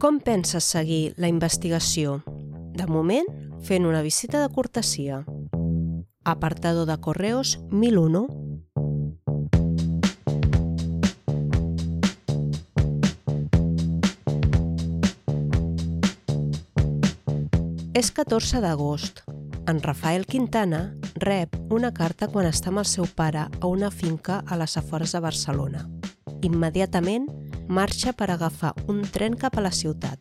Com 0.00 0.16
penses 0.24 0.64
seguir 0.64 1.12
la 1.20 1.28
investigació? 1.28 2.22
De 2.72 2.86
moment, 2.88 3.26
fent 3.68 3.84
una 3.84 4.00
visita 4.00 4.40
de 4.40 4.48
cortesia. 4.48 5.26
Apartado 6.24 6.86
de 6.88 6.96
correos 7.04 7.58
1001 7.68 8.22
És 17.92 18.08
14 18.16 18.62
d'agost. 18.64 19.20
En 19.68 19.82
Rafael 19.84 20.24
Quintana 20.24 20.94
rep 21.20 21.60
una 21.68 21.92
carta 21.92 22.30
quan 22.32 22.48
està 22.48 22.72
amb 22.72 22.80
el 22.80 22.88
seu 22.88 23.04
pare 23.04 23.50
a 23.52 23.68
una 23.68 23.92
finca 23.92 24.40
a 24.46 24.56
les 24.56 24.78
afores 24.80 25.12
de 25.12 25.20
Barcelona. 25.20 25.84
Immediatament 26.40 27.28
marxa 27.70 28.12
per 28.12 28.32
agafar 28.34 28.72
un 28.90 29.04
tren 29.06 29.36
cap 29.38 29.54
a 29.56 29.62
la 29.62 29.70
ciutat. 29.70 30.18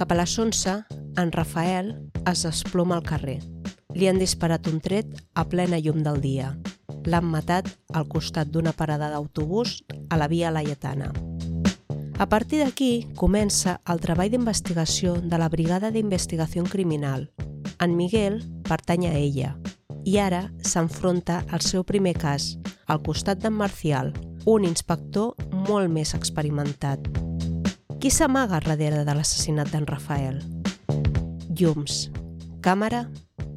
Cap 0.00 0.12
a 0.12 0.16
les 0.16 0.32
11, 0.40 0.78
en 1.20 1.32
Rafael 1.32 1.92
es 2.24 2.44
desploma 2.46 2.96
al 2.96 3.04
carrer. 3.04 3.42
Li 3.92 4.08
han 4.08 4.16
disparat 4.16 4.66
un 4.70 4.80
tret 4.80 5.10
a 5.36 5.44
plena 5.44 5.76
llum 5.76 6.00
del 6.02 6.22
dia. 6.24 6.54
L'han 7.04 7.28
matat 7.28 7.68
al 7.92 8.08
costat 8.08 8.48
d'una 8.48 8.72
parada 8.72 9.10
d'autobús 9.12 9.82
a 10.08 10.16
la 10.16 10.30
via 10.32 10.50
Laietana. 10.50 11.12
A 12.16 12.26
partir 12.26 12.62
d'aquí 12.62 13.12
comença 13.14 13.80
el 13.84 14.00
treball 14.00 14.32
d'investigació 14.32 15.18
de 15.20 15.36
la 15.36 15.50
Brigada 15.52 15.92
d'Investigació 15.92 16.64
Criminal. 16.64 17.28
En 17.76 17.96
Miguel 17.96 18.40
pertany 18.64 19.10
a 19.10 19.14
ella 19.20 19.56
i 20.08 20.16
ara 20.18 20.46
s'enfronta 20.64 21.42
al 21.52 21.60
seu 21.60 21.84
primer 21.84 22.16
cas, 22.16 22.56
al 22.88 23.02
costat 23.04 23.42
d'en 23.42 23.52
Marcial, 23.54 24.14
un 24.44 24.64
inspector 24.66 25.34
molt 25.68 25.90
més 25.92 26.14
experimentat. 26.16 27.06
Qui 28.02 28.10
s'amaga 28.10 28.58
darrere 28.64 29.04
de 29.06 29.14
l'assassinat 29.14 29.70
d'en 29.70 29.86
Rafael? 29.86 30.40
Llums, 31.54 32.08
càmera, 32.64 33.04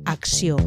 acció. 0.05 0.59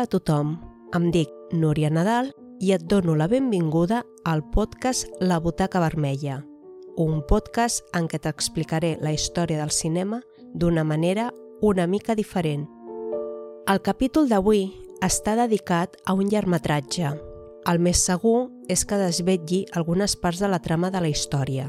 Hola 0.00 0.06
a 0.06 0.16
tothom, 0.16 0.52
em 0.96 1.10
dic 1.12 1.28
Núria 1.52 1.90
Nadal 1.92 2.30
i 2.64 2.70
et 2.72 2.86
dono 2.88 3.12
la 3.20 3.26
benvinguda 3.28 3.98
al 4.24 4.40
podcast 4.48 5.10
La 5.20 5.36
Butaca 5.44 5.76
Vermella, 5.82 6.38
un 6.96 7.18
podcast 7.28 7.82
en 7.92 8.06
què 8.08 8.16
t'explicaré 8.24 8.94
la 9.04 9.12
història 9.12 9.58
del 9.60 9.68
cinema 9.76 10.22
d'una 10.54 10.86
manera 10.88 11.26
una 11.60 11.84
mica 11.86 12.16
diferent. 12.16 12.62
El 13.68 13.82
capítol 13.84 14.30
d'avui 14.30 14.70
està 15.04 15.34
dedicat 15.36 15.98
a 16.06 16.14
un 16.16 16.32
llargmetratge. 16.32 17.10
El 17.68 17.82
més 17.84 18.00
segur 18.00 18.48
és 18.72 18.86
que 18.88 18.96
desvetlli 19.02 19.66
algunes 19.76 20.14
parts 20.16 20.40
de 20.40 20.48
la 20.48 20.62
trama 20.64 20.88
de 20.88 21.04
la 21.04 21.10
història. 21.12 21.68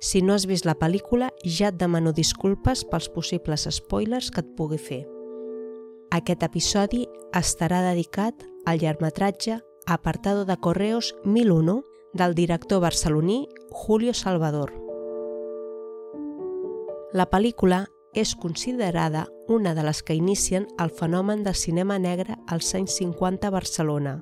Si 0.00 0.24
no 0.24 0.32
has 0.32 0.48
vist 0.48 0.64
la 0.64 0.78
pel·lícula, 0.80 1.28
ja 1.44 1.68
et 1.68 1.76
demano 1.76 2.16
disculpes 2.16 2.86
pels 2.88 3.10
possibles 3.12 3.68
spoilers 3.68 4.32
que 4.32 4.40
et 4.40 4.56
pugui 4.56 4.80
fer. 4.80 5.02
Aquest 6.16 6.46
episodi 6.46 7.02
estarà 7.36 7.82
dedicat 7.84 8.46
al 8.64 8.78
llargmetratge 8.80 9.58
Apartado 9.86 10.46
de 10.48 10.54
Correos 10.56 11.10
1001 11.24 11.82
del 12.14 12.34
director 12.34 12.80
barceloní 12.80 13.48
Julio 13.68 14.14
Salvador. 14.14 14.72
La 17.12 17.26
pel·lícula 17.28 17.82
és 18.14 18.32
considerada 18.34 19.26
una 19.48 19.74
de 19.76 19.84
les 19.84 20.00
que 20.02 20.16
inicien 20.16 20.64
el 20.80 20.88
fenomen 20.88 21.44
del 21.44 21.54
cinema 21.54 21.98
negre 21.98 22.38
als 22.46 22.72
anys 22.74 22.96
50 22.96 23.48
a 23.48 23.52
Barcelona. 23.52 24.16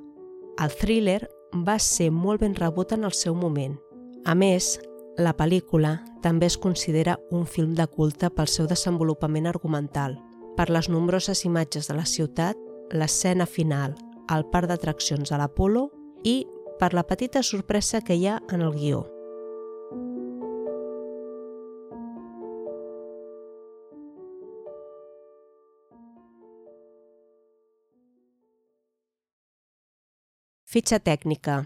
El 0.58 0.74
thriller 0.74 1.28
va 1.54 1.78
ser 1.78 2.10
molt 2.10 2.42
ben 2.42 2.58
rebut 2.58 2.98
en 2.98 3.04
el 3.04 3.14
seu 3.14 3.38
moment. 3.38 3.78
A 4.24 4.34
més, 4.34 4.80
la 5.14 5.36
pel·lícula 5.38 6.00
també 6.26 6.50
es 6.50 6.58
considera 6.58 7.20
un 7.30 7.46
film 7.46 7.78
de 7.78 7.86
culte 7.86 8.34
pel 8.34 8.50
seu 8.50 8.66
desenvolupament 8.66 9.46
argumental, 9.46 10.18
per 10.56 10.70
les 10.70 10.88
nombroses 10.88 11.44
imatges 11.44 11.88
de 11.90 11.96
la 11.98 12.06
ciutat, 12.06 12.58
l'escena 12.94 13.46
final, 13.46 13.96
el 14.30 14.46
parc 14.52 14.70
d'atraccions 14.70 15.32
a 15.32 15.40
l'Apolo 15.40 15.88
i 16.24 16.44
per 16.78 16.94
la 16.94 17.04
petita 17.06 17.42
sorpresa 17.42 18.00
que 18.00 18.16
hi 18.16 18.26
ha 18.28 18.40
en 18.52 18.62
el 18.62 18.72
guió. 18.74 19.04
Fitxa 30.74 30.98
tècnica. 30.98 31.60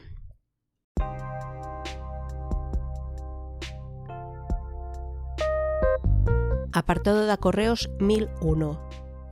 Apartado 6.79 7.27
de 7.27 7.37
correos 7.39 7.91
1001. 7.99 8.79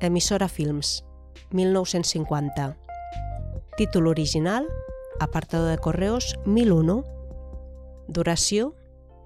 Emissora 0.01 0.49
Films. 0.49 1.05
1950. 1.53 2.77
Títol 3.77 4.09
original 4.09 4.67
Apartado 5.21 5.67
de 5.67 5.79
correos 5.79 6.35
1001. 6.45 7.05
Duració 8.09 8.75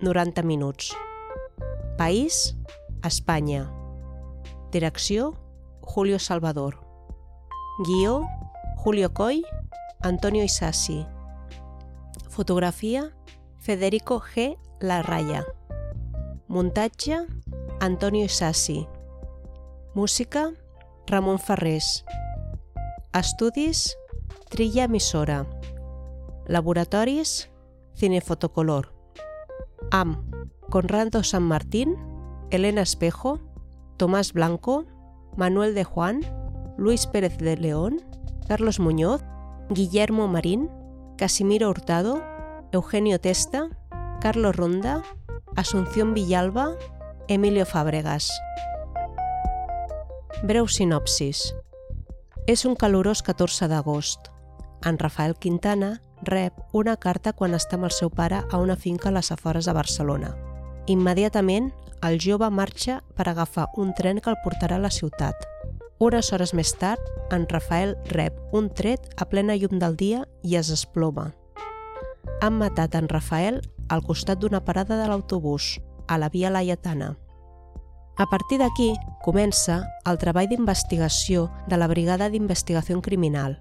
90 0.02 0.42
minuts. 0.42 0.94
País 1.96 2.58
Espanya. 3.02 3.72
Direcció 4.70 5.40
Julio 5.80 6.18
Salvador. 6.18 6.78
Guió 7.86 8.28
Julio 8.76 9.14
Coy, 9.14 9.46
Antonio 10.02 10.44
Isasi. 10.44 11.06
Fotografia 12.28 13.16
Federico 13.56 14.20
G. 14.20 14.58
Larraya. 14.78 15.46
Muntatge 16.48 17.26
Antonio 17.80 18.26
Isasi. 18.26 18.86
Música 19.94 20.52
Ramon 21.06 21.38
Ferrés. 21.38 22.04
Estudis 23.14 23.96
Trilla 24.50 24.84
Emissora. 24.84 25.46
Laboratoris 26.46 27.50
Cinefotocolor. 27.96 28.92
AM 29.90 30.30
Conrado 30.68 31.24
San 31.24 31.42
Martín, 31.42 31.96
Elena 32.50 32.82
Espejo, 32.82 33.40
Tomás 33.96 34.34
Blanco, 34.34 34.84
Manuel 35.38 35.74
de 35.74 35.84
Juan, 35.84 36.20
Luis 36.76 37.06
Pérez 37.06 37.38
de 37.38 37.56
León, 37.56 38.02
Carlos 38.46 38.78
Muñoz, 38.78 39.22
Guillermo 39.70 40.28
Marín, 40.28 40.70
Casimiro 41.16 41.70
Hurtado, 41.70 42.22
Eugenio 42.72 43.20
Testa, 43.20 43.70
Carlos 44.20 44.54
Ronda, 44.54 45.02
Asunción 45.56 46.12
Villalba, 46.12 46.76
Emilio 47.30 47.62
Fàbregas. 47.62 48.26
Breu 50.42 50.66
sinopsis. 50.66 51.44
És 52.50 52.64
un 52.66 52.74
calorós 52.74 53.20
14 53.22 53.68
d'agost. 53.70 54.32
En 54.82 54.96
Rafael 54.98 55.36
Quintana 55.38 55.92
rep 56.26 56.56
una 56.74 56.96
carta 56.98 57.30
quan 57.32 57.54
està 57.54 57.76
amb 57.78 57.86
el 57.86 57.92
seu 57.94 58.10
pare 58.10 58.40
a 58.42 58.58
una 58.58 58.74
finca 58.74 59.10
a 59.10 59.14
les 59.14 59.30
afores 59.30 59.68
de 59.70 59.74
Barcelona. 59.76 60.32
Immediatament, 60.90 61.68
el 62.02 62.18
jove 62.18 62.48
marxa 62.50 62.98
per 63.14 63.28
agafar 63.30 63.68
un 63.78 63.94
tren 63.94 64.18
que 64.18 64.34
el 64.34 64.40
portarà 64.42 64.80
a 64.80 64.82
la 64.82 64.90
ciutat. 64.90 65.38
Unes 66.02 66.32
hores 66.32 66.50
més 66.50 66.72
tard, 66.82 66.98
en 67.30 67.46
Rafael 67.46 67.94
rep 68.10 68.34
un 68.50 68.72
tret 68.74 69.06
a 69.14 69.28
plena 69.30 69.54
llum 69.54 69.78
del 69.78 69.94
dia 69.94 70.24
i 70.42 70.56
es 70.58 70.72
desploma. 70.74 71.28
Han 72.42 72.58
matat 72.58 72.98
en 72.98 73.06
Rafael 73.06 73.60
al 73.88 74.02
costat 74.02 74.42
d'una 74.42 74.64
parada 74.66 74.98
de 74.98 75.06
l'autobús, 75.06 75.76
a 76.10 76.18
la 76.18 76.28
Via 76.28 76.50
Laietana. 76.50 77.14
A 78.18 78.26
partir 78.26 78.58
d'aquí 78.58 78.90
comença 79.22 79.78
el 80.04 80.18
treball 80.18 80.50
d'investigació 80.50 81.46
de 81.70 81.78
la 81.78 81.86
Brigada 81.88 82.28
d'Investigació 82.28 82.98
Criminal. 83.00 83.60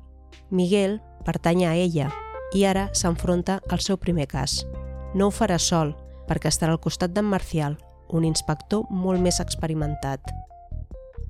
Miguel 0.50 0.98
pertany 1.24 1.64
a 1.64 1.76
ella 1.78 2.10
i 2.58 2.66
ara 2.66 2.90
s'enfronta 2.92 3.62
al 3.70 3.80
seu 3.86 4.00
primer 4.02 4.26
cas. 4.28 4.66
No 5.14 5.30
ho 5.30 5.32
farà 5.32 5.60
sol, 5.62 5.94
perquè 6.28 6.50
estarà 6.50 6.74
al 6.74 6.82
costat 6.82 7.14
d'en 7.14 7.30
Marcial, 7.30 7.78
un 8.10 8.26
inspector 8.26 8.90
molt 8.90 9.22
més 9.22 9.40
experimentat. 9.40 10.20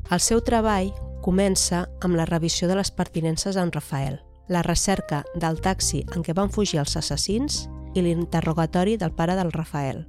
El 0.10 0.24
seu 0.24 0.40
treball 0.42 0.94
comença 1.22 1.84
amb 2.02 2.16
la 2.16 2.26
revisió 2.26 2.72
de 2.72 2.80
les 2.80 2.92
pertinences 2.96 3.60
en 3.60 3.74
Rafael, 3.76 4.22
la 4.48 4.64
recerca 4.64 5.26
del 5.36 5.60
taxi 5.62 6.06
en 6.16 6.24
què 6.24 6.34
van 6.34 6.50
fugir 6.50 6.80
els 6.80 6.96
assassins 6.98 7.68
i 7.94 8.02
l'interrogatori 8.02 8.98
del 8.98 9.14
pare 9.14 9.36
del 9.36 9.52
Rafael. 9.52 10.08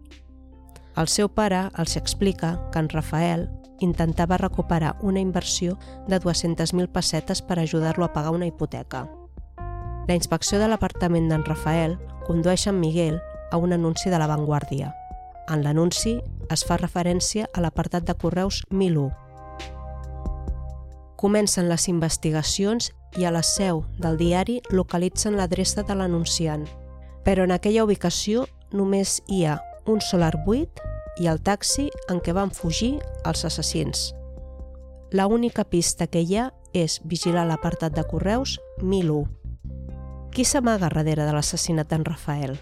El 1.01 1.07
seu 1.09 1.31
pare 1.33 1.59
els 1.81 1.95
explica 1.97 2.49
que 2.73 2.81
en 2.83 2.89
Rafael 2.93 3.47
intentava 3.81 4.37
recuperar 4.37 4.99
una 5.01 5.21
inversió 5.21 5.79
de 6.09 6.19
200.000 6.21 6.91
pessetes 6.93 7.41
per 7.41 7.57
ajudar-lo 7.59 8.05
a 8.05 8.13
pagar 8.13 8.35
una 8.37 8.45
hipoteca. 8.45 9.07
La 10.09 10.15
inspecció 10.15 10.59
de 10.61 10.69
l'apartament 10.69 11.31
d'en 11.31 11.47
Rafael 11.47 11.97
condueix 12.27 12.67
en 12.69 12.77
Miguel 12.81 13.17
a 13.51 13.57
un 13.57 13.73
anunci 13.73 14.11
de 14.11 14.19
la 14.21 14.27
Vanguardia. 14.29 14.91
En 15.49 15.65
l'anunci 15.65 16.19
es 16.53 16.67
fa 16.69 16.77
referència 16.77 17.49
a 17.55 17.65
l'apartat 17.65 18.05
de 18.05 18.19
correus 18.21 18.61
1001. 18.69 19.09
Comencen 21.17 21.73
les 21.73 21.89
investigacions 21.89 22.93
i 23.17 23.25
a 23.25 23.33
la 23.33 23.43
seu 23.43 23.87
del 23.97 24.21
diari 24.21 24.61
localitzen 24.69 25.41
l'adreça 25.41 25.81
de 25.83 25.97
l'anunciant, 25.97 26.69
però 27.25 27.49
en 27.49 27.57
aquella 27.57 27.89
ubicació 27.89 28.45
només 28.71 29.23
hi 29.29 29.47
ha 29.47 29.57
un 29.87 30.05
solar 30.05 30.37
buit 30.45 30.90
i 31.21 31.29
el 31.29 31.43
taxi 31.45 31.91
en 32.09 32.23
què 32.25 32.33
van 32.33 32.51
fugir 32.51 32.95
els 33.29 33.45
assassins. 33.45 34.09
La 35.13 35.27
única 35.27 35.67
pista 35.69 36.07
que 36.07 36.23
hi 36.25 36.39
ha 36.39 36.49
és 36.73 37.01
vigilar 37.05 37.45
l'apartat 37.47 37.93
de 37.93 38.07
correus 38.09 38.57
1001. 38.81 39.27
Qui 40.33 40.47
s'amaga 40.47 40.89
darrere 40.89 41.27
de 41.27 41.37
l'assassinat 41.37 41.91
d'en 41.91 42.07
Rafael? 42.07 42.57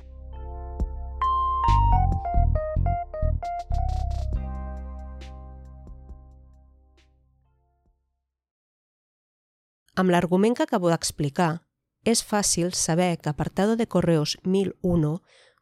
Amb 9.99 10.14
l'argument 10.14 10.54
que 10.54 10.62
acabo 10.62 10.90
d'explicar, 10.90 11.58
és 12.06 12.22
fàcil 12.22 12.70
saber 12.72 13.19
que 13.19 13.28
Apartado 13.28 13.75
de 13.76 13.87
Correos 13.90 14.37
1001 14.44 15.19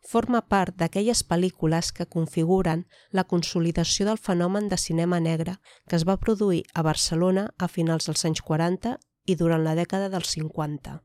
forma 0.06 0.40
part 0.46 0.76
d'aquelles 0.78 1.22
pel·lícules 1.26 1.90
que 1.92 2.06
configuren 2.06 2.84
la 3.10 3.24
consolidació 3.24 4.06
del 4.06 4.20
fenomen 4.22 4.68
de 4.70 4.78
cinema 4.78 5.18
negre 5.20 5.56
que 5.88 5.96
es 5.98 6.06
va 6.08 6.20
produir 6.22 6.62
a 6.74 6.84
Barcelona 6.86 7.48
a 7.58 7.68
finals 7.68 8.06
dels 8.06 8.24
anys 8.24 8.42
40 8.42 8.96
i 9.26 9.34
durant 9.34 9.64
la 9.66 9.74
dècada 9.74 10.08
dels 10.08 10.30
50. 10.38 11.00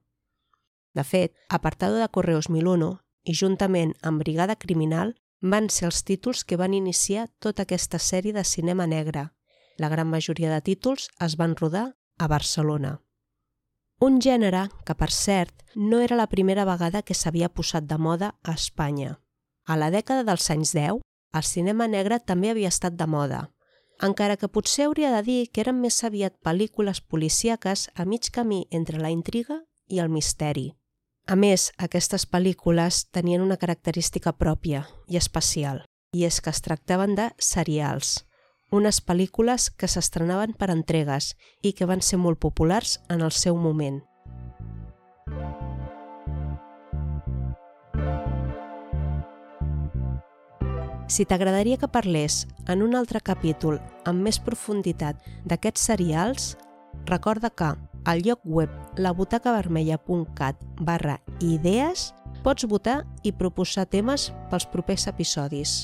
De 0.93 1.03
fet, 1.03 1.33
Apartado 1.49 1.97
de 1.97 2.07
Correos 2.09 2.49
1001 2.49 2.91
i 3.23 3.33
juntament 3.33 3.93
amb 4.01 4.21
Brigada 4.21 4.55
Criminal 4.55 5.15
van 5.41 5.69
ser 5.69 5.87
els 5.89 6.03
títols 6.05 6.43
que 6.45 6.57
van 6.57 6.73
iniciar 6.77 7.29
tota 7.39 7.65
aquesta 7.65 7.97
sèrie 7.99 8.33
de 8.33 8.43
cinema 8.43 8.85
negre. 8.87 9.29
La 9.77 9.89
gran 9.89 10.09
majoria 10.09 10.51
de 10.53 10.61
títols 10.61 11.09
es 11.19 11.37
van 11.37 11.55
rodar 11.55 11.95
a 12.17 12.27
Barcelona. 12.27 12.99
Un 14.01 14.17
gènere 14.17 14.63
que, 14.81 14.95
per 14.97 15.11
cert, 15.13 15.53
no 15.75 15.99
era 16.01 16.15
la 16.17 16.25
primera 16.25 16.65
vegada 16.65 17.03
que 17.05 17.13
s'havia 17.13 17.51
posat 17.53 17.85
de 17.85 17.99
moda 18.01 18.31
a 18.41 18.55
Espanya. 18.57 19.19
A 19.69 19.77
la 19.77 19.91
dècada 19.93 20.23
dels 20.25 20.49
anys 20.49 20.71
10, 20.73 21.03
el 21.37 21.45
cinema 21.45 21.85
negre 21.87 22.17
també 22.19 22.49
havia 22.49 22.71
estat 22.73 22.97
de 22.97 23.05
moda, 23.05 23.43
encara 24.01 24.37
que 24.41 24.49
potser 24.49 24.87
hauria 24.87 25.11
de 25.13 25.21
dir 25.27 25.41
que 25.53 25.61
eren 25.61 25.77
més 25.83 25.99
aviat 26.03 26.33
pel·lícules 26.41 27.03
policíaques 27.05 27.91
a 27.93 28.05
mig 28.09 28.31
camí 28.33 28.65
entre 28.71 28.97
la 28.97 29.13
intriga 29.13 29.61
i 29.87 30.01
el 30.01 30.09
misteri. 30.09 30.71
A 31.29 31.37
més, 31.37 31.69
aquestes 31.77 32.25
pel·lícules 32.25 33.05
tenien 33.13 33.45
una 33.45 33.61
característica 33.61 34.33
pròpia 34.33 34.87
i 35.07 35.21
especial, 35.21 35.85
i 36.17 36.25
és 36.25 36.41
que 36.41 36.49
es 36.49 36.65
tractaven 36.65 37.13
de 37.15 37.29
serials, 37.37 38.25
unes 38.71 39.01
pel·lícules 39.03 39.69
que 39.75 39.89
s'estrenaven 39.91 40.55
per 40.55 40.71
entregues 40.71 41.35
i 41.61 41.73
que 41.75 41.85
van 41.85 42.01
ser 42.01 42.17
molt 42.17 42.39
populars 42.39 42.99
en 43.11 43.21
el 43.21 43.35
seu 43.35 43.59
moment. 43.59 43.99
Si 51.11 51.25
t'agradaria 51.27 51.75
que 51.75 51.91
parlés 51.91 52.45
en 52.71 52.79
un 52.85 52.95
altre 52.95 53.19
capítol 53.19 53.81
amb 54.07 54.23
més 54.23 54.39
profunditat 54.39 55.19
d'aquests 55.43 55.89
serials, 55.91 56.53
recorda 57.09 57.51
que 57.51 57.73
al 58.07 58.23
lloc 58.23 58.39
web 58.45 58.71
labutacavermella.cat 58.95 60.63
barra 60.79 61.19
idees 61.43 62.13
pots 62.47 62.63
votar 62.63 63.01
i 63.27 63.35
proposar 63.35 63.89
temes 63.91 64.31
pels 64.49 64.69
propers 64.71 65.09
episodis. 65.11 65.81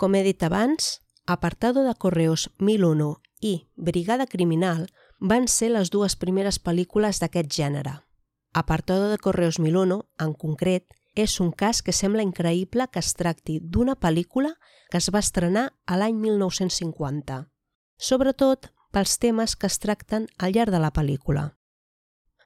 Com 0.00 0.14
he 0.16 0.22
dit 0.24 0.42
abans, 0.42 1.02
Apartado 1.26 1.82
de 1.84 1.92
Correos 1.94 2.48
1001 2.56 3.20
i 3.44 3.50
Brigada 3.76 4.26
Criminal 4.26 4.86
van 5.20 5.44
ser 5.46 5.68
les 5.74 5.90
dues 5.92 6.14
primeres 6.16 6.56
pel·lícules 6.56 7.18
d'aquest 7.20 7.50
gènere. 7.52 7.92
Apartado 8.56 9.10
de 9.10 9.18
Correos 9.18 9.58
1001, 9.60 9.98
en 10.24 10.32
concret, 10.32 10.86
és 11.14 11.34
un 11.44 11.50
cas 11.52 11.82
que 11.84 11.92
sembla 11.92 12.24
increïble 12.24 12.86
que 12.88 13.02
es 13.04 13.12
tracti 13.18 13.58
d'una 13.60 13.98
pel·lícula 14.06 14.54
que 14.88 14.96
es 15.02 15.10
va 15.12 15.20
estrenar 15.20 15.66
a 15.84 16.00
l'any 16.00 16.16
1950, 16.16 17.42
sobretot 17.98 18.70
pels 18.96 19.18
temes 19.20 19.52
que 19.54 19.68
es 19.68 19.78
tracten 19.84 20.30
al 20.38 20.56
llarg 20.56 20.72
de 20.72 20.80
la 20.80 20.94
pel·lícula. 20.96 21.44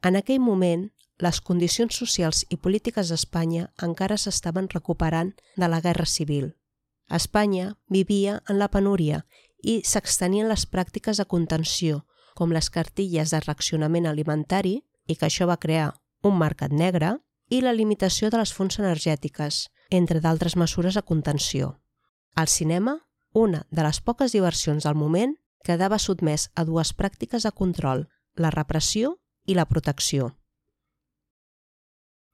En 0.03 0.19
aquell 0.19 0.43
moment, 0.43 0.89
les 1.23 1.39
condicions 1.39 2.03
socials 2.03 2.43
i 2.51 2.59
polítiques 2.59 3.15
d'Espanya 3.15 3.71
encara 3.79 4.19
s'estaven 4.19 4.67
recuperant 4.75 5.37
de 5.55 5.71
la 5.71 5.79
Guerra 5.79 6.11
Civil 6.11 6.57
Espanya 7.11 7.77
vivia 7.89 8.43
en 8.49 8.59
la 8.59 8.71
penúria 8.73 9.25
i 9.63 9.81
s'extenien 9.85 10.49
les 10.49 10.65
pràctiques 10.69 11.21
de 11.21 11.27
contenció, 11.29 12.05
com 12.35 12.53
les 12.53 12.71
cartilles 12.71 13.31
de 13.31 13.41
reaccionament 13.41 14.07
alimentari, 14.07 14.83
i 15.07 15.17
que 15.17 15.27
això 15.29 15.47
va 15.47 15.61
crear 15.61 15.93
un 16.25 16.39
mercat 16.39 16.73
negre, 16.73 17.19
i 17.49 17.61
la 17.61 17.75
limitació 17.77 18.31
de 18.31 18.41
les 18.41 18.53
fonts 18.53 18.79
energètiques, 18.81 19.69
entre 19.91 20.21
d'altres 20.21 20.57
mesures 20.57 20.95
de 20.97 21.03
contenció. 21.03 21.79
Al 22.35 22.49
cinema, 22.49 22.99
una 23.33 23.67
de 23.71 23.83
les 23.85 24.01
poques 24.01 24.33
diversions 24.33 24.85
del 24.85 24.97
moment, 24.97 25.37
quedava 25.65 25.99
sotmès 25.99 26.49
a 26.55 26.65
dues 26.65 26.93
pràctiques 26.97 27.45
de 27.45 27.53
control, 27.53 28.09
la 28.37 28.51
repressió 28.51 29.19
i 29.47 29.55
la 29.55 29.67
protecció. 29.69 30.35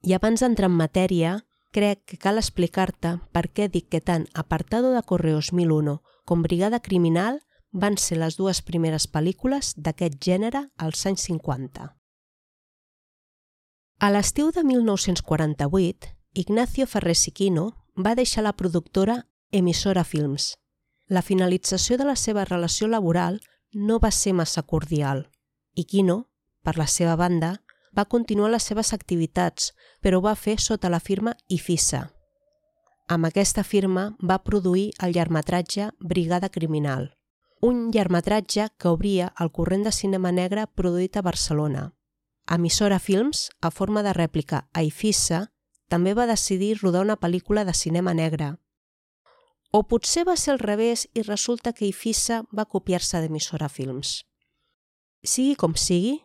I 0.02 0.14
abans 0.16 0.40
d'entrar 0.40 0.70
en 0.70 0.78
matèria, 0.78 1.32
crec 1.70 2.02
que 2.04 2.18
cal 2.18 2.38
explicar-te 2.38 3.16
per 3.32 3.46
què 3.54 3.68
dic 3.68 3.88
que 3.90 4.00
tant 4.00 4.26
Apartado 4.34 4.92
de 4.94 5.02
Correos 5.02 5.52
1001 5.52 6.00
com 6.24 6.42
Brigada 6.42 6.80
Criminal 6.80 7.40
van 7.72 7.96
ser 7.98 8.18
les 8.18 8.36
dues 8.36 8.62
primeres 8.66 9.06
pel·lícules 9.06 9.74
d'aquest 9.76 10.18
gènere 10.22 10.66
als 10.76 11.06
anys 11.06 11.26
50. 11.30 11.90
A 14.00 14.08
l'estiu 14.10 14.50
de 14.50 14.64
1948, 14.64 16.14
Ignacio 16.34 16.86
Ferrer 16.86 17.14
Siquino 17.14 17.66
va 17.96 18.14
deixar 18.14 18.42
la 18.42 18.56
productora 18.56 19.26
Emissora 19.52 20.04
Films. 20.04 20.56
La 21.06 21.22
finalització 21.22 21.98
de 21.98 22.06
la 22.06 22.16
seva 22.16 22.44
relació 22.44 22.88
laboral 22.88 23.40
no 23.72 23.98
va 23.98 24.10
ser 24.10 24.32
massa 24.32 24.62
cordial 24.62 25.28
i 25.74 25.84
Quino, 25.84 26.30
per 26.62 26.76
la 26.78 26.86
seva 26.86 27.16
banda, 27.16 27.60
va 27.96 28.06
continuar 28.06 28.50
les 28.50 28.66
seves 28.70 28.92
activitats, 28.92 29.72
però 30.00 30.18
ho 30.18 30.24
va 30.24 30.34
fer 30.36 30.58
sota 30.60 30.90
la 30.90 31.00
firma 31.00 31.36
IFISA. 31.48 32.08
Amb 33.10 33.26
aquesta 33.26 33.64
firma 33.66 34.14
va 34.22 34.42
produir 34.46 34.90
el 35.02 35.12
llargmetratge 35.16 35.90
Brigada 35.98 36.48
Criminal, 36.48 37.10
un 37.60 37.90
llargmetratge 37.90 38.68
que 38.78 38.88
obria 38.88 39.32
el 39.38 39.50
corrent 39.50 39.82
de 39.84 39.92
cinema 39.92 40.30
negre 40.32 40.66
produït 40.66 41.16
a 41.16 41.22
Barcelona. 41.22 41.90
Emissora 42.50 42.98
Films, 42.98 43.50
a 43.60 43.70
forma 43.70 44.02
de 44.02 44.14
rèplica 44.14 44.68
a 44.72 44.82
IFISA, 44.82 45.48
també 45.88 46.14
va 46.14 46.30
decidir 46.30 46.78
rodar 46.80 47.02
una 47.02 47.18
pel·lícula 47.18 47.64
de 47.66 47.74
cinema 47.74 48.14
negre. 48.14 48.54
O 49.70 49.84
potser 49.86 50.24
va 50.26 50.36
ser 50.38 50.54
al 50.54 50.62
revés 50.62 51.08
i 51.14 51.22
resulta 51.26 51.72
que 51.72 51.86
IFISA 51.86 52.44
va 52.50 52.66
copiar-se 52.66 53.20
d'Emissora 53.20 53.68
Films. 53.68 54.20
Sigui 55.22 55.54
com 55.54 55.74
sigui, 55.74 56.16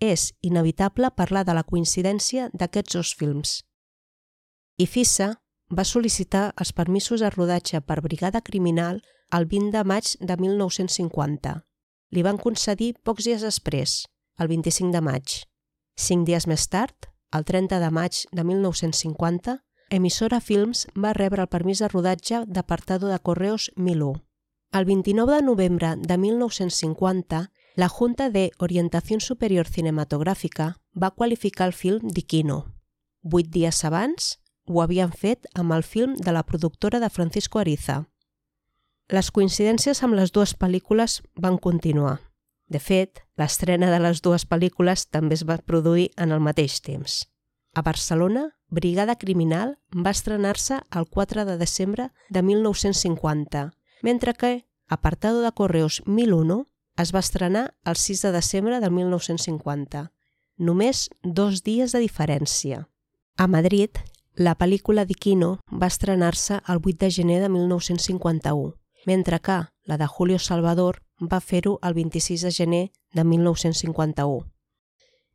és 0.00 0.32
inevitable 0.42 1.10
parlar 1.16 1.44
de 1.44 1.54
la 1.56 1.64
coincidència 1.64 2.50
d'aquests 2.52 2.96
dos 2.96 3.14
films. 3.14 3.62
IFISA 4.78 5.34
va 5.72 5.84
sol·licitar 5.84 6.52
els 6.60 6.72
permisos 6.72 7.20
de 7.20 7.30
rodatge 7.30 7.80
per 7.80 8.00
brigada 8.04 8.42
criminal 8.42 9.00
el 9.32 9.46
20 9.50 9.72
de 9.72 9.84
maig 9.84 10.12
de 10.20 10.36
1950. 10.36 11.54
Li 12.12 12.22
van 12.22 12.38
concedir 12.38 12.94
pocs 13.02 13.24
dies 13.24 13.42
després, 13.42 14.04
el 14.38 14.48
25 14.48 14.92
de 14.92 15.02
maig. 15.02 15.40
Cinc 15.96 16.26
dies 16.28 16.46
més 16.46 16.68
tard, 16.68 17.08
el 17.34 17.44
30 17.44 17.80
de 17.80 17.90
maig 17.90 18.22
de 18.32 18.44
1950, 18.44 19.56
Emissora 19.88 20.40
Films 20.40 20.86
va 20.98 21.12
rebre 21.14 21.42
el 21.42 21.50
permís 21.50 21.78
de 21.78 21.88
rodatge 21.88 22.42
d'Apartado 22.46 23.08
de 23.08 23.18
Correos 23.18 23.70
1001. 23.76 24.22
El 24.72 24.84
29 24.84 25.36
de 25.36 25.42
novembre 25.42 25.94
de 25.96 26.16
1950, 26.18 27.50
la 27.76 27.90
Junta 27.90 28.30
de 28.30 28.52
Orientación 28.58 29.20
Superior 29.20 29.68
Cinematogràfica 29.68 30.80
va 30.96 31.10
qualificar 31.12 31.66
el 31.68 31.74
film 31.76 32.08
d'Iquino. 32.08 32.72
Vuit 33.20 33.50
dies 33.52 33.84
abans 33.84 34.38
ho 34.64 34.80
havien 34.80 35.12
fet 35.12 35.44
amb 35.52 35.74
el 35.76 35.82
film 35.84 36.14
de 36.16 36.32
la 36.32 36.42
productora 36.42 37.00
de 37.00 37.10
Francisco 37.10 37.60
Ariza. 37.60 38.06
Les 39.12 39.28
coincidències 39.30 40.00
amb 40.02 40.16
les 40.16 40.32
dues 40.32 40.54
pel·lícules 40.56 41.20
van 41.36 41.58
continuar. 41.58 42.16
De 42.66 42.80
fet, 42.80 43.20
l'estrena 43.36 43.90
de 43.92 44.00
les 44.00 44.22
dues 44.24 44.48
pel·lícules 44.48 45.04
també 45.12 45.36
es 45.36 45.44
va 45.44 45.58
produir 45.58 46.08
en 46.16 46.32
el 46.32 46.40
mateix 46.40 46.80
temps. 46.80 47.26
A 47.74 47.82
Barcelona, 47.82 48.56
Brigada 48.72 49.18
Criminal 49.20 49.76
va 49.92 50.16
estrenar-se 50.16 50.80
el 50.96 51.06
4 51.12 51.44
de 51.44 51.58
desembre 51.58 52.08
de 52.30 52.42
1950, 52.42 53.74
mentre 54.02 54.32
que 54.32 54.64
Apartado 54.88 55.42
de 55.42 55.52
Correos 55.52 56.02
1001, 56.06 56.66
es 56.96 57.12
va 57.14 57.20
estrenar 57.20 57.74
el 57.84 57.96
6 57.96 58.22
de 58.22 58.32
desembre 58.32 58.80
del 58.80 58.90
1950. 58.90 60.12
Només 60.56 61.08
dos 61.22 61.62
dies 61.62 61.92
de 61.92 62.00
diferència. 62.00 62.88
A 63.36 63.46
Madrid, 63.46 63.90
la 64.36 64.56
pel·lícula 64.56 65.04
d'Iquino 65.04 65.58
va 65.70 65.88
estrenar-se 65.92 66.60
el 66.66 66.80
8 66.82 66.96
de 67.04 67.10
gener 67.10 67.40
de 67.42 67.48
1951, 67.48 68.74
mentre 69.06 69.40
que 69.40 69.62
la 69.84 69.96
de 69.96 70.06
Julio 70.06 70.38
Salvador 70.38 71.02
va 71.20 71.40
fer-ho 71.40 71.78
el 71.82 71.94
26 71.94 72.42
de 72.42 72.50
gener 72.50 72.84
de 73.12 73.24
1951. 73.24 74.46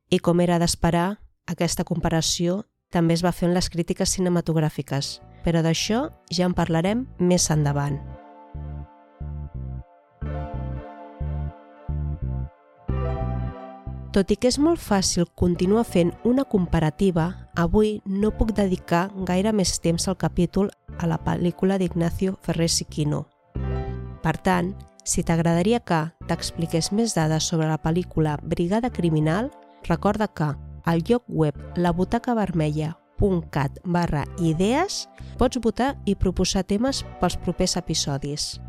I 0.10 0.20
com 0.20 0.42
era 0.42 0.60
d'esperar, 0.60 1.22
aquesta 1.48 1.84
comparació 1.84 2.66
també 2.92 3.14
es 3.14 3.24
va 3.24 3.32
fer 3.32 3.50
en 3.50 3.56
les 3.56 3.70
crítiques 3.70 4.18
cinematogràfiques, 4.18 5.22
però 5.46 5.62
d'això 5.64 6.10
ja 6.30 6.46
en 6.46 6.58
parlarem 6.58 7.08
més 7.18 7.50
endavant. 7.50 8.02
Tot 14.12 14.28
i 14.28 14.36
que 14.36 14.50
és 14.52 14.58
molt 14.60 14.82
fàcil 14.84 15.24
continuar 15.40 15.86
fent 15.88 16.10
una 16.28 16.44
comparativa, 16.44 17.48
avui 17.56 18.02
no 18.04 18.28
puc 18.36 18.52
dedicar 18.52 19.08
gaire 19.28 19.54
més 19.56 19.78
temps 19.80 20.04
al 20.12 20.18
capítol 20.20 20.68
a 21.00 21.08
la 21.08 21.16
pel·lícula 21.24 21.78
d'Ignacio 21.80 22.36
Ferrer 22.44 22.68
Siquino. 22.68 23.24
Per 24.22 24.36
tant, 24.44 24.76
si 25.08 25.24
t'agradaria 25.24 25.80
que 25.80 26.12
t'expliqués 26.28 26.92
més 26.92 27.16
dades 27.16 27.48
sobre 27.48 27.72
la 27.72 27.80
pel·lícula 27.80 28.36
Brigada 28.44 28.92
Criminal, 28.92 29.48
recorda 29.88 30.28
que 30.28 30.60
al 30.84 31.00
lloc 31.08 31.24
web 31.30 31.56
labutacavermella.cat 31.80 33.80
barra 33.86 34.26
idees 34.44 35.08
pots 35.40 35.56
votar 35.64 35.96
i 36.04 36.20
proposar 36.20 36.68
temes 36.68 37.06
pels 37.22 37.40
propers 37.40 37.78
episodis. 37.80 38.60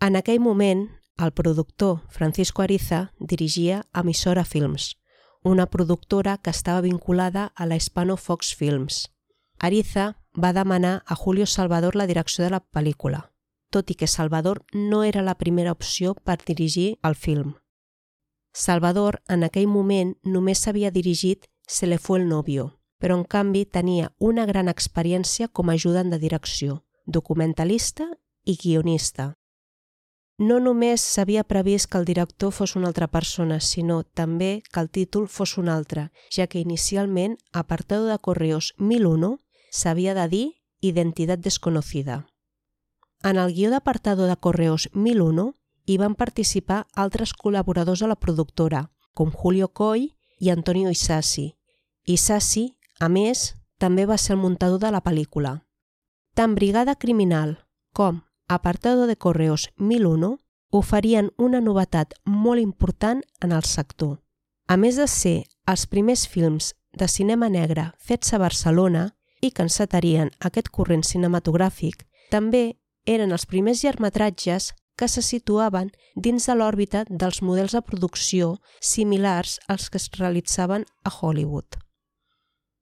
En 0.00 0.16
aquell 0.16 0.40
moment, 0.40 0.86
el 1.18 1.30
productor 1.32 2.00
Francisco 2.08 2.62
Ariza 2.62 3.12
dirigia 3.18 3.82
Emissora 3.92 4.46
Films, 4.46 4.96
una 5.42 5.66
productora 5.66 6.38
que 6.38 6.48
estava 6.48 6.80
vinculada 6.80 7.52
a 7.54 7.66
la 7.66 7.76
Hispano 7.76 8.16
Fox 8.16 8.54
Films. 8.56 9.10
Ariza 9.58 10.16
va 10.32 10.54
demanar 10.54 11.02
a 11.04 11.14
Julio 11.14 11.44
Salvador 11.44 11.96
la 11.96 12.06
direcció 12.06 12.44
de 12.44 12.50
la 12.50 12.62
pel·lícula, 12.64 13.20
tot 13.68 13.90
i 13.90 13.94
que 13.94 14.06
Salvador 14.08 14.62
no 14.72 15.02
era 15.04 15.20
la 15.20 15.36
primera 15.36 15.72
opció 15.76 16.14
per 16.14 16.38
dirigir 16.46 16.96
el 17.02 17.14
film. 17.14 17.58
Salvador 18.54 19.20
en 19.28 19.44
aquell 19.44 19.68
moment 19.68 20.14
només 20.24 20.64
s'havia 20.64 20.90
dirigit 20.90 21.44
Se 21.68 21.86
le 21.86 21.98
fue 21.98 22.18
el 22.18 22.26
novio, 22.26 22.80
però 22.98 23.18
en 23.18 23.24
canvi 23.24 23.66
tenia 23.66 24.14
una 24.18 24.46
gran 24.46 24.66
experiència 24.72 25.48
com 25.48 25.68
a 25.68 25.76
ajudant 25.76 26.08
de 26.10 26.18
direcció, 26.18 26.86
documentalista 27.04 28.08
i 28.44 28.56
guionista. 28.56 29.36
No 30.40 30.56
només 30.56 31.02
s'havia 31.04 31.42
previst 31.44 31.90
que 31.92 31.98
el 32.00 32.06
director 32.08 32.52
fos 32.56 32.72
una 32.78 32.88
altra 32.88 33.10
persona, 33.12 33.58
sinó 33.60 33.98
també 34.16 34.62
que 34.72 34.80
el 34.80 34.88
títol 34.88 35.26
fos 35.28 35.58
un 35.60 35.68
altre, 35.68 36.06
ja 36.32 36.46
que 36.46 36.62
inicialment, 36.64 37.36
apartado 37.52 38.06
de 38.08 38.16
Correos 38.18 38.72
1001, 38.78 39.36
s'havia 39.70 40.14
de 40.16 40.26
dir 40.32 40.46
Identitat 40.80 41.40
desconocida. 41.44 42.24
En 43.22 43.36
el 43.36 43.52
guió 43.52 43.68
d'apartado 43.68 44.24
de 44.26 44.36
Correos 44.36 44.88
1001 44.94 45.52
hi 45.84 45.98
van 46.00 46.14
participar 46.16 46.86
altres 46.94 47.34
col·laboradors 47.36 48.00
de 48.00 48.08
la 48.08 48.16
productora, 48.16 48.86
com 49.12 49.28
Julio 49.30 49.68
Coy 49.68 50.14
i 50.40 50.48
Antonio 50.48 50.88
Isasi. 50.88 51.50
Isasi, 52.06 52.78
a 52.98 53.12
més, 53.12 53.56
també 53.76 54.08
va 54.08 54.16
ser 54.16 54.38
el 54.38 54.40
muntador 54.40 54.80
de 54.80 54.90
la 54.90 55.04
pel·lícula. 55.04 55.58
Tant 56.32 56.56
Brigada 56.56 56.96
Criminal 56.96 57.58
com 57.92 58.22
Apartado 58.50 59.06
de 59.06 59.14
Correos 59.14 59.70
1001 59.76 60.40
oferien 60.70 61.30
una 61.38 61.60
novetat 61.60 62.16
molt 62.24 62.58
important 62.58 63.22
en 63.40 63.52
el 63.52 63.62
sector. 63.62 64.16
A 64.66 64.74
més 64.76 64.96
de 64.98 65.06
ser 65.06 65.44
els 65.70 65.84
primers 65.86 66.24
films 66.26 66.72
de 66.90 67.06
cinema 67.06 67.46
negre 67.46 67.84
fets 68.02 68.34
a 68.34 68.40
Barcelona 68.42 69.04
i 69.40 69.52
que 69.54 69.62
encetarien 69.62 70.32
aquest 70.42 70.66
corrent 70.74 71.06
cinematogràfic, 71.06 72.02
també 72.34 72.80
eren 73.06 73.30
els 73.30 73.46
primers 73.46 73.84
llargmetratges 73.86 74.72
que 74.98 75.06
se 75.06 75.22
situaven 75.22 75.94
dins 76.16 76.50
de 76.50 76.58
l'òrbita 76.58 77.04
dels 77.06 77.44
models 77.46 77.78
de 77.78 77.84
producció 77.86 78.56
similars 78.80 79.60
als 79.68 79.86
que 79.94 80.02
es 80.02 80.10
realitzaven 80.18 80.88
a 81.06 81.14
Hollywood. 81.20 81.78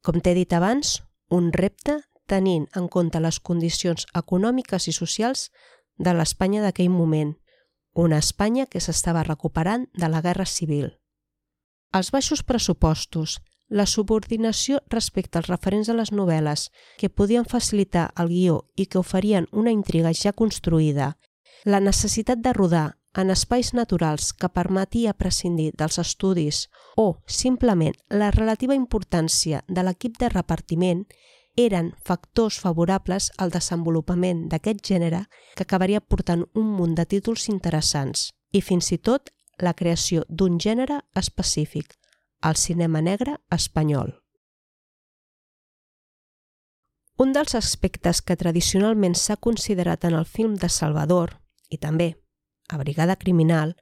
Com 0.00 0.24
t'he 0.24 0.32
dit 0.32 0.56
abans, 0.56 1.02
un 1.28 1.52
repte 1.52 2.00
tenint 2.30 2.68
en 2.78 2.88
compte 2.92 3.20
les 3.24 3.40
condicions 3.40 4.06
econòmiques 4.20 4.88
i 4.88 4.94
socials 4.94 5.48
de 5.98 6.14
l'Espanya 6.14 6.62
d'aquell 6.62 6.92
moment, 6.94 7.34
una 7.94 8.18
Espanya 8.22 8.66
que 8.70 8.80
s'estava 8.80 9.24
recuperant 9.26 9.88
de 9.94 10.08
la 10.12 10.22
Guerra 10.22 10.46
Civil. 10.46 10.92
Els 11.92 12.12
baixos 12.12 12.44
pressupostos, 12.44 13.38
la 13.68 13.86
subordinació 13.86 14.80
respecte 14.92 15.40
als 15.40 15.48
referents 15.48 15.88
de 15.88 15.96
les 15.96 16.12
novel·les 16.12 16.68
que 17.00 17.10
podien 17.10 17.48
facilitar 17.48 18.10
el 18.16 18.30
guió 18.32 18.60
i 18.76 18.86
que 18.86 19.00
oferien 19.00 19.48
una 19.52 19.72
intriga 19.72 20.12
ja 20.12 20.32
construïda, 20.32 21.16
la 21.64 21.80
necessitat 21.80 22.40
de 22.44 22.52
rodar 22.52 22.86
en 23.18 23.30
espais 23.34 23.72
naturals 23.74 24.32
que 24.32 24.48
permetia 24.48 25.16
prescindir 25.16 25.72
dels 25.76 25.98
estudis 25.98 26.68
o, 26.96 27.20
simplement, 27.26 27.96
la 28.08 28.30
relativa 28.30 28.76
importància 28.78 29.64
de 29.68 29.82
l'equip 29.82 30.18
de 30.20 30.28
repartiment 30.32 31.04
eren 31.58 31.90
factors 32.04 32.60
favorables 32.62 33.32
al 33.36 33.50
desenvolupament 33.50 34.44
d'aquest 34.52 34.82
gènere 34.86 35.24
que 35.56 35.64
acabaria 35.66 36.00
portant 36.00 36.44
un 36.54 36.68
munt 36.76 36.94
de 36.94 37.04
títols 37.04 37.48
interessants 37.50 38.28
i 38.54 38.62
fins 38.62 38.92
i 38.94 38.98
tot 38.98 39.32
la 39.58 39.74
creació 39.74 40.22
d'un 40.28 40.60
gènere 40.62 41.00
específic, 41.18 41.96
el 42.46 42.54
cinema 42.54 43.02
negre 43.02 43.34
espanyol. 43.50 44.14
Un 47.18 47.34
dels 47.34 47.56
aspectes 47.58 48.22
que 48.22 48.38
tradicionalment 48.38 49.18
s'ha 49.18 49.36
considerat 49.36 50.06
en 50.06 50.14
el 50.14 50.24
film 50.24 50.54
de 50.54 50.70
Salvador, 50.70 51.40
i 51.68 51.78
també 51.82 52.14
a 52.70 52.78
Brigada 52.78 53.18
Criminal, 53.18 53.74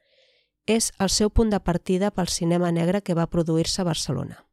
és 0.64 0.94
el 0.98 1.12
seu 1.12 1.28
punt 1.28 1.52
de 1.52 1.60
partida 1.60 2.10
pel 2.10 2.32
cinema 2.32 2.72
negre 2.72 3.02
que 3.02 3.14
va 3.14 3.28
produir-se 3.28 3.82
a 3.82 3.90
Barcelona 3.92 4.45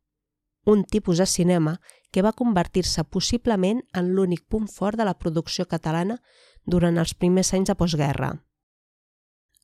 un 0.66 0.84
tipus 0.84 1.18
de 1.18 1.26
cinema 1.26 1.80
que 2.12 2.22
va 2.22 2.34
convertir-se 2.34 3.04
possiblement 3.04 3.82
en 3.94 4.14
l'únic 4.14 4.46
punt 4.48 4.68
fort 4.68 4.98
de 4.98 5.06
la 5.06 5.18
producció 5.18 5.66
catalana 5.66 6.20
durant 6.66 6.98
els 6.98 7.14
primers 7.14 7.54
anys 7.54 7.72
de 7.72 7.76
postguerra. 7.76 8.32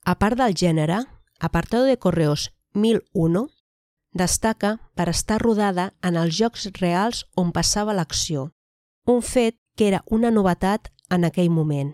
A 0.06 0.15
part 0.15 0.38
del 0.39 0.56
gènere, 0.56 1.06
Apartado 1.39 1.86
de 1.86 1.98
Correos 1.98 2.50
1001 2.74 3.48
destaca 4.12 4.79
per 4.96 5.08
estar 5.10 5.39
rodada 5.41 5.94
en 6.01 6.18
els 6.18 6.36
jocs 6.36 6.68
reals 6.82 7.25
on 7.38 7.53
passava 7.56 7.94
l'acció, 7.94 8.50
un 9.06 9.22
fet 9.22 9.56
que 9.77 9.88
era 9.88 10.03
una 10.08 10.32
novetat 10.32 10.89
en 11.10 11.24
aquell 11.24 11.50
moment. 11.50 11.94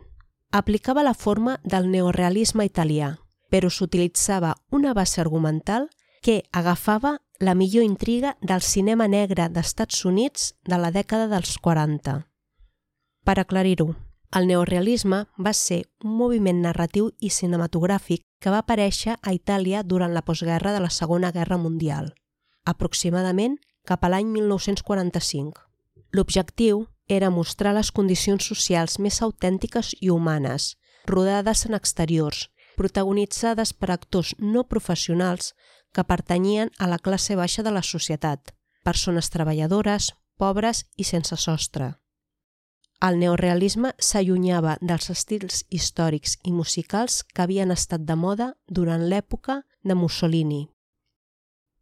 Aplicava 0.52 1.04
la 1.04 1.14
forma 1.14 1.60
del 1.64 1.92
neorealisme 1.92 2.66
italià, 2.66 3.18
però 3.52 3.70
s'utilitzava 3.70 4.56
una 4.72 4.94
base 4.94 5.22
argumental 5.22 5.90
que 6.24 6.44
agafava 6.52 7.20
la 7.40 7.54
millor 7.54 7.84
intriga 7.84 8.38
del 8.42 8.62
cinema 8.62 9.08
negre 9.08 9.50
d'Estats 9.52 10.06
Units 10.06 10.54
de 10.64 10.78
la 10.80 10.92
dècada 10.92 11.28
dels 11.28 11.58
40. 11.60 12.22
Per 13.28 13.36
aclarir-ho, 13.42 13.90
el 14.36 14.48
neorealisme 14.48 15.26
va 15.38 15.54
ser 15.54 15.82
un 16.04 16.16
moviment 16.16 16.62
narratiu 16.64 17.10
i 17.20 17.30
cinematogràfic 17.30 18.24
que 18.40 18.54
va 18.54 18.62
aparèixer 18.64 19.18
a 19.22 19.34
Itàlia 19.36 19.84
durant 19.84 20.16
la 20.16 20.24
postguerra 20.24 20.72
de 20.72 20.80
la 20.80 20.90
Segona 20.90 21.32
Guerra 21.36 21.58
Mundial, 21.58 22.14
aproximadament 22.64 23.60
cap 23.84 24.04
a 24.06 24.10
l'any 24.10 24.32
1945. 24.32 25.60
L'objectiu 26.16 26.86
era 27.08 27.30
mostrar 27.30 27.76
les 27.76 27.92
condicions 27.92 28.48
socials 28.48 28.98
més 29.00 29.22
autèntiques 29.22 29.92
i 30.00 30.10
humanes, 30.10 30.78
rodades 31.06 31.66
en 31.68 31.76
exteriors, 31.76 32.48
protagonitzades 32.76 33.74
per 33.74 33.92
actors 33.92 34.36
no 34.40 34.64
professionals 34.68 35.54
que 35.96 36.04
pertanyien 36.04 36.72
a 36.78 36.90
la 36.92 37.00
classe 37.00 37.38
baixa 37.40 37.64
de 37.64 37.72
la 37.72 37.84
societat, 37.84 38.52
persones 38.84 39.32
treballadores, 39.32 40.12
pobres 40.38 40.84
i 41.00 41.08
sense 41.08 41.38
sostre. 41.40 41.96
El 43.06 43.20
neorealisme 43.20 43.92
s'allunyava 44.00 44.78
dels 44.82 45.10
estils 45.14 45.64
històrics 45.70 46.38
i 46.44 46.52
musicals 46.52 47.24
que 47.24 47.44
havien 47.44 47.72
estat 47.72 48.06
de 48.08 48.16
moda 48.16 48.54
durant 48.68 49.04
l'època 49.12 49.62
de 49.84 49.96
Mussolini. 49.96 50.64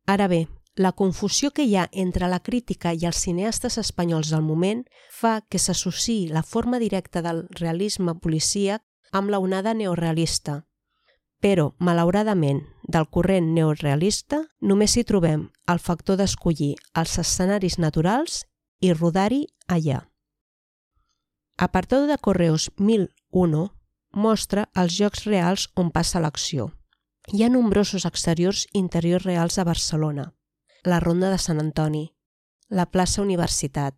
Ara 0.06 0.28
bé, 0.28 0.48
la 0.76 0.92
confusió 0.92 1.52
que 1.52 1.64
hi 1.70 1.76
ha 1.78 1.88
entre 1.92 2.28
la 2.28 2.42
crítica 2.42 2.94
i 2.94 3.06
els 3.06 3.22
cineastes 3.26 3.78
espanyols 3.78 4.34
del 4.34 4.42
moment 4.42 4.82
fa 5.14 5.40
que 5.48 5.62
s'associï 5.62 6.34
la 6.34 6.42
forma 6.44 6.80
directa 6.82 7.22
del 7.22 7.46
realisme 7.60 8.16
policíac 8.16 8.82
amb 9.12 9.30
la 9.30 9.40
onada 9.40 9.74
neorealista, 9.78 10.64
però, 11.44 11.74
malauradament, 11.84 12.62
del 12.88 13.10
corrent 13.12 13.50
neorealista 13.56 14.40
només 14.64 14.96
hi 14.96 15.04
trobem 15.04 15.50
el 15.68 15.80
factor 15.84 16.16
d'escollir 16.20 16.72
els 17.00 17.18
escenaris 17.20 17.76
naturals 17.84 18.44
i 18.80 18.94
rodar-hi 18.94 19.42
allà. 19.68 20.06
Apartado 21.58 22.08
de 22.08 22.18
Correos 22.18 22.70
1001 22.80 23.66
mostra 24.26 24.70
els 24.76 24.96
jocs 24.96 25.26
reals 25.28 25.68
on 25.76 25.92
passa 25.92 26.22
l'acció. 26.24 26.72
Hi 27.34 27.44
ha 27.44 27.52
nombrosos 27.52 28.06
exteriors 28.08 28.64
i 28.72 28.80
interiors 28.80 29.26
reals 29.28 29.58
a 29.60 29.66
Barcelona, 29.68 30.30
la 30.84 31.00
Ronda 31.04 31.32
de 31.32 31.40
Sant 31.40 31.60
Antoni, 31.60 32.06
la 32.70 32.86
plaça 32.86 33.22
Universitat, 33.22 33.96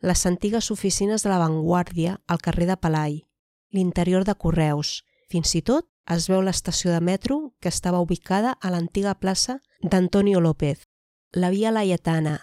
les 0.00 0.26
antigues 0.26 0.70
oficines 0.70 1.22
de 1.22 1.30
l'avantguàrdia 1.30 2.18
al 2.26 2.42
carrer 2.42 2.66
de 2.70 2.76
Palai, 2.76 3.22
l'interior 3.70 4.26
de 4.26 4.34
Correus, 4.34 5.02
fins 5.30 5.54
i 5.54 5.62
tot 5.62 5.86
es 6.08 6.28
veu 6.30 6.42
l'estació 6.42 6.92
de 6.92 7.00
metro 7.04 7.38
que 7.60 7.68
estava 7.68 8.00
ubicada 8.00 8.54
a 8.60 8.70
l'antiga 8.72 9.14
plaça 9.14 9.60
d'Antonio 9.82 10.40
López, 10.40 10.86
la 11.32 11.50
Via 11.50 11.70
Laietana, 11.70 12.38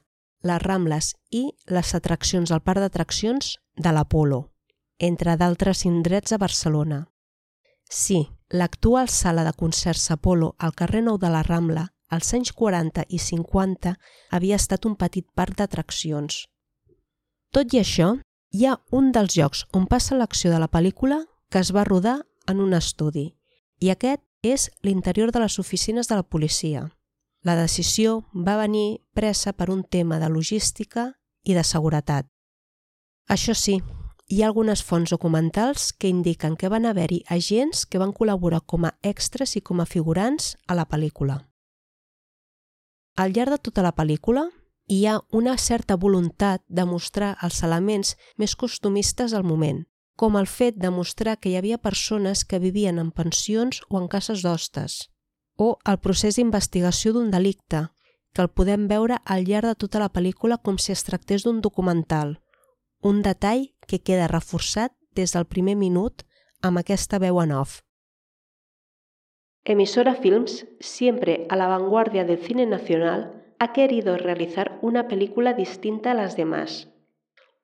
les 0.45 0.61
Rambles 0.61 1.15
i 1.31 1.47
les 1.65 1.95
atraccions 1.97 2.51
al 2.51 2.61
parc 2.61 2.83
d'atraccions 2.83 3.57
de 3.75 3.91
l'Apolo, 3.91 4.51
entre 4.99 5.35
d'altres 5.35 5.85
indrets 5.85 6.31
a 6.31 6.37
Barcelona. 6.37 7.07
Sí, 7.89 8.27
l'actual 8.49 9.09
sala 9.09 9.43
de 9.43 9.53
concerts 9.53 10.11
Apolo 10.11 10.55
al 10.59 10.73
carrer 10.73 11.01
Nou 11.03 11.17
de 11.17 11.29
la 11.29 11.43
Rambla 11.43 11.89
als 12.09 12.33
anys 12.33 12.51
40 12.53 13.05
i 13.09 13.19
50 13.19 13.95
havia 14.31 14.55
estat 14.61 14.85
un 14.85 14.95
petit 14.95 15.25
parc 15.35 15.57
d'atraccions. 15.57 16.45
Tot 17.51 17.73
i 17.73 17.81
això, 17.81 18.15
hi 18.53 18.65
ha 18.65 18.77
un 18.91 19.11
dels 19.11 19.35
llocs 19.37 19.65
on 19.73 19.87
passa 19.89 20.17
l'acció 20.17 20.51
de 20.51 20.59
la 20.61 20.69
pel·lícula 20.69 21.23
que 21.49 21.59
es 21.59 21.73
va 21.73 21.83
rodar 21.83 22.21
en 22.47 22.61
un 22.61 22.73
estudi, 22.73 23.34
i 23.79 23.91
aquest 23.91 24.21
és 24.45 24.69
l'interior 24.83 25.31
de 25.31 25.41
les 25.41 25.57
oficines 25.59 26.07
de 26.07 26.15
la 26.15 26.23
policia. 26.23 26.89
La 27.45 27.55
decisió 27.55 28.23
va 28.33 28.57
venir 28.57 29.01
presa 29.13 29.53
per 29.53 29.69
un 29.69 29.83
tema 29.83 30.19
de 30.19 30.29
logística 30.29 31.13
i 31.43 31.53
de 31.53 31.63
seguretat. 31.63 32.27
Això 33.29 33.53
sí, 33.53 33.79
hi 34.27 34.41
ha 34.41 34.47
algunes 34.47 34.81
fonts 34.83 35.11
documentals 35.13 35.91
que 35.93 36.09
indiquen 36.09 36.55
que 36.57 36.69
van 36.69 36.85
haver-hi 36.85 37.23
agents 37.29 37.85
que 37.85 38.01
van 38.01 38.13
col·laborar 38.13 38.63
com 38.65 38.85
a 38.85 38.95
extras 39.01 39.55
i 39.55 39.61
com 39.61 39.81
a 39.81 39.85
figurants 39.85 40.55
a 40.67 40.77
la 40.77 40.87
pel·lícula. 40.89 41.43
Al 43.15 43.33
llarg 43.33 43.53
de 43.53 43.59
tota 43.69 43.83
la 43.85 43.93
pel·lícula, 43.95 44.49
hi 44.87 45.05
ha 45.05 45.19
una 45.31 45.57
certa 45.57 45.95
voluntat 45.95 46.61
de 46.67 46.85
mostrar 46.85 47.35
els 47.41 47.61
elements 47.63 48.15
més 48.37 48.55
costumistes 48.55 49.33
al 49.33 49.45
moment, 49.45 49.85
com 50.15 50.37
el 50.39 50.47
fet 50.47 50.77
de 50.79 50.91
mostrar 50.91 51.37
que 51.39 51.51
hi 51.51 51.57
havia 51.59 51.77
persones 51.77 52.45
que 52.45 52.59
vivien 52.59 52.99
en 52.99 53.11
pensions 53.11 53.81
o 53.89 53.99
en 53.99 54.07
cases 54.07 54.43
d'hostes, 54.43 55.11
o 55.57 55.75
el 55.85 55.99
procés 55.99 56.39
d'investigació 56.39 57.13
d'un 57.13 57.31
delicte, 57.31 57.87
que 58.33 58.43
el 58.43 58.51
podem 58.51 58.87
veure 58.91 59.19
al 59.23 59.45
llarg 59.47 59.71
de 59.71 59.79
tota 59.79 59.99
la 60.03 60.11
pel·lícula 60.11 60.57
com 60.57 60.77
si 60.77 60.91
es 60.91 61.03
tractés 61.07 61.43
d'un 61.43 61.61
documental, 61.63 62.37
un 63.01 63.21
detall 63.23 63.69
que 63.87 64.01
queda 64.03 64.31
reforçat 64.31 64.95
des 65.15 65.35
del 65.35 65.47
primer 65.47 65.75
minut 65.79 66.25
amb 66.61 66.81
aquesta 66.81 67.19
veu 67.19 67.39
en 67.43 67.53
off. 67.55 67.81
Emisora 69.63 70.13
Films, 70.15 70.65
siempre 70.79 71.47
a 71.49 71.55
la 71.55 71.67
vanguardia 71.67 72.23
del 72.23 72.37
cine 72.37 72.65
nacional, 72.65 73.45
ha 73.57 73.73
querido 73.73 74.17
realizar 74.17 74.77
una 74.81 75.07
película 75.07 75.53
distinta 75.53 76.11
a 76.11 76.13
las 76.13 76.35
demás. 76.35 76.89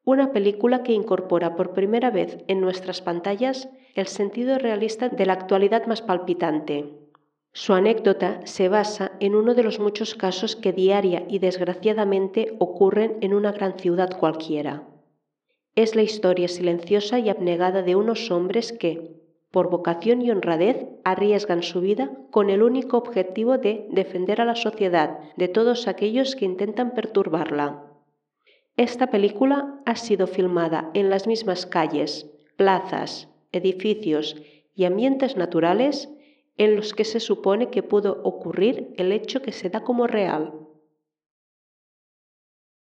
Una 0.03 0.31
película 0.31 0.81
que 0.81 0.93
incorpora 0.93 1.55
por 1.55 1.73
primera 1.73 2.09
vez 2.09 2.43
en 2.47 2.59
nuestras 2.59 3.01
pantallas 3.01 3.69
el 3.93 4.07
sentido 4.07 4.57
realista 4.57 5.09
de 5.09 5.27
la 5.27 5.33
actualidad 5.33 5.85
más 5.85 6.01
palpitante. 6.01 6.97
Su 7.53 7.73
anécdota 7.73 8.39
se 8.45 8.67
basa 8.67 9.11
en 9.19 9.35
uno 9.35 9.53
de 9.53 9.61
los 9.61 9.79
muchos 9.79 10.15
casos 10.15 10.55
que 10.55 10.73
diaria 10.73 11.23
y 11.27 11.37
desgraciadamente 11.37 12.55
ocurren 12.57 13.17
en 13.21 13.35
una 13.35 13.51
gran 13.51 13.77
ciudad 13.77 14.17
cualquiera. 14.17 14.87
Es 15.75 15.95
la 15.95 16.01
historia 16.01 16.47
silenciosa 16.47 17.19
y 17.19 17.29
abnegada 17.29 17.83
de 17.83 17.95
unos 17.95 18.31
hombres 18.31 18.71
que, 18.73 19.21
por 19.51 19.69
vocación 19.69 20.23
y 20.23 20.31
honradez, 20.31 20.87
arriesgan 21.03 21.61
su 21.61 21.79
vida 21.79 22.09
con 22.31 22.49
el 22.49 22.63
único 22.63 22.97
objetivo 22.97 23.59
de 23.59 23.85
defender 23.91 24.41
a 24.41 24.45
la 24.45 24.55
sociedad 24.55 25.19
de 25.37 25.47
todos 25.47 25.87
aquellos 25.87 26.35
que 26.35 26.45
intentan 26.45 26.95
perturbarla. 26.95 27.90
Esta 28.81 29.11
película 29.11 29.79
ha 29.85 29.95
sido 29.95 30.25
filmada 30.25 30.89
en 30.95 31.11
las 31.11 31.27
mismas 31.27 31.67
calles, 31.67 32.25
plazas, 32.57 33.27
edificios 33.51 34.35
y 34.73 34.85
ambientes 34.85 35.37
naturales 35.37 36.09
en 36.57 36.75
los 36.75 36.95
que 36.95 37.05
se 37.05 37.19
supone 37.19 37.69
que 37.69 37.83
pudo 37.83 38.23
ocurrir 38.23 38.91
el 38.97 39.11
hecho 39.11 39.43
que 39.43 39.51
se 39.51 39.69
da 39.69 39.83
como 39.83 40.07
real. 40.07 40.55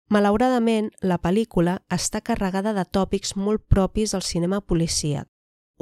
Malauradament, 0.06 0.92
la 1.02 1.18
pel·lícula 1.18 1.80
està 1.90 2.22
carregada 2.22 2.70
de 2.70 2.86
tòpics 2.86 3.34
molt 3.34 3.66
propis 3.66 4.14
del 4.14 4.22
cinema 4.22 4.60
policíac, 4.62 5.26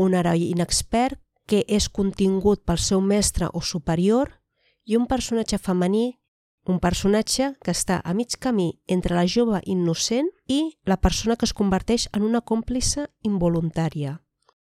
un 0.01 0.17
heroi 0.17 0.49
inexpert 0.49 1.21
que 1.45 1.67
és 1.69 1.93
contingut 1.93 2.65
pel 2.65 2.81
seu 2.81 3.05
mestre 3.05 3.53
o 3.53 3.61
superior 3.61 4.33
i 4.89 4.97
un 4.97 5.05
personatge 5.05 5.61
femení, 5.61 6.15
un 6.69 6.79
personatge 6.85 7.55
que 7.65 7.73
està 7.73 7.97
a 8.05 8.13
mig 8.15 8.37
camí 8.45 8.69
entre 8.87 9.17
la 9.17 9.25
jove 9.27 9.63
innocent 9.65 10.29
i 10.47 10.61
la 10.85 10.99
persona 11.01 11.37
que 11.37 11.49
es 11.49 11.55
converteix 11.57 12.09
en 12.13 12.27
una 12.27 12.43
còmplice 12.43 13.07
involuntària. 13.25 14.19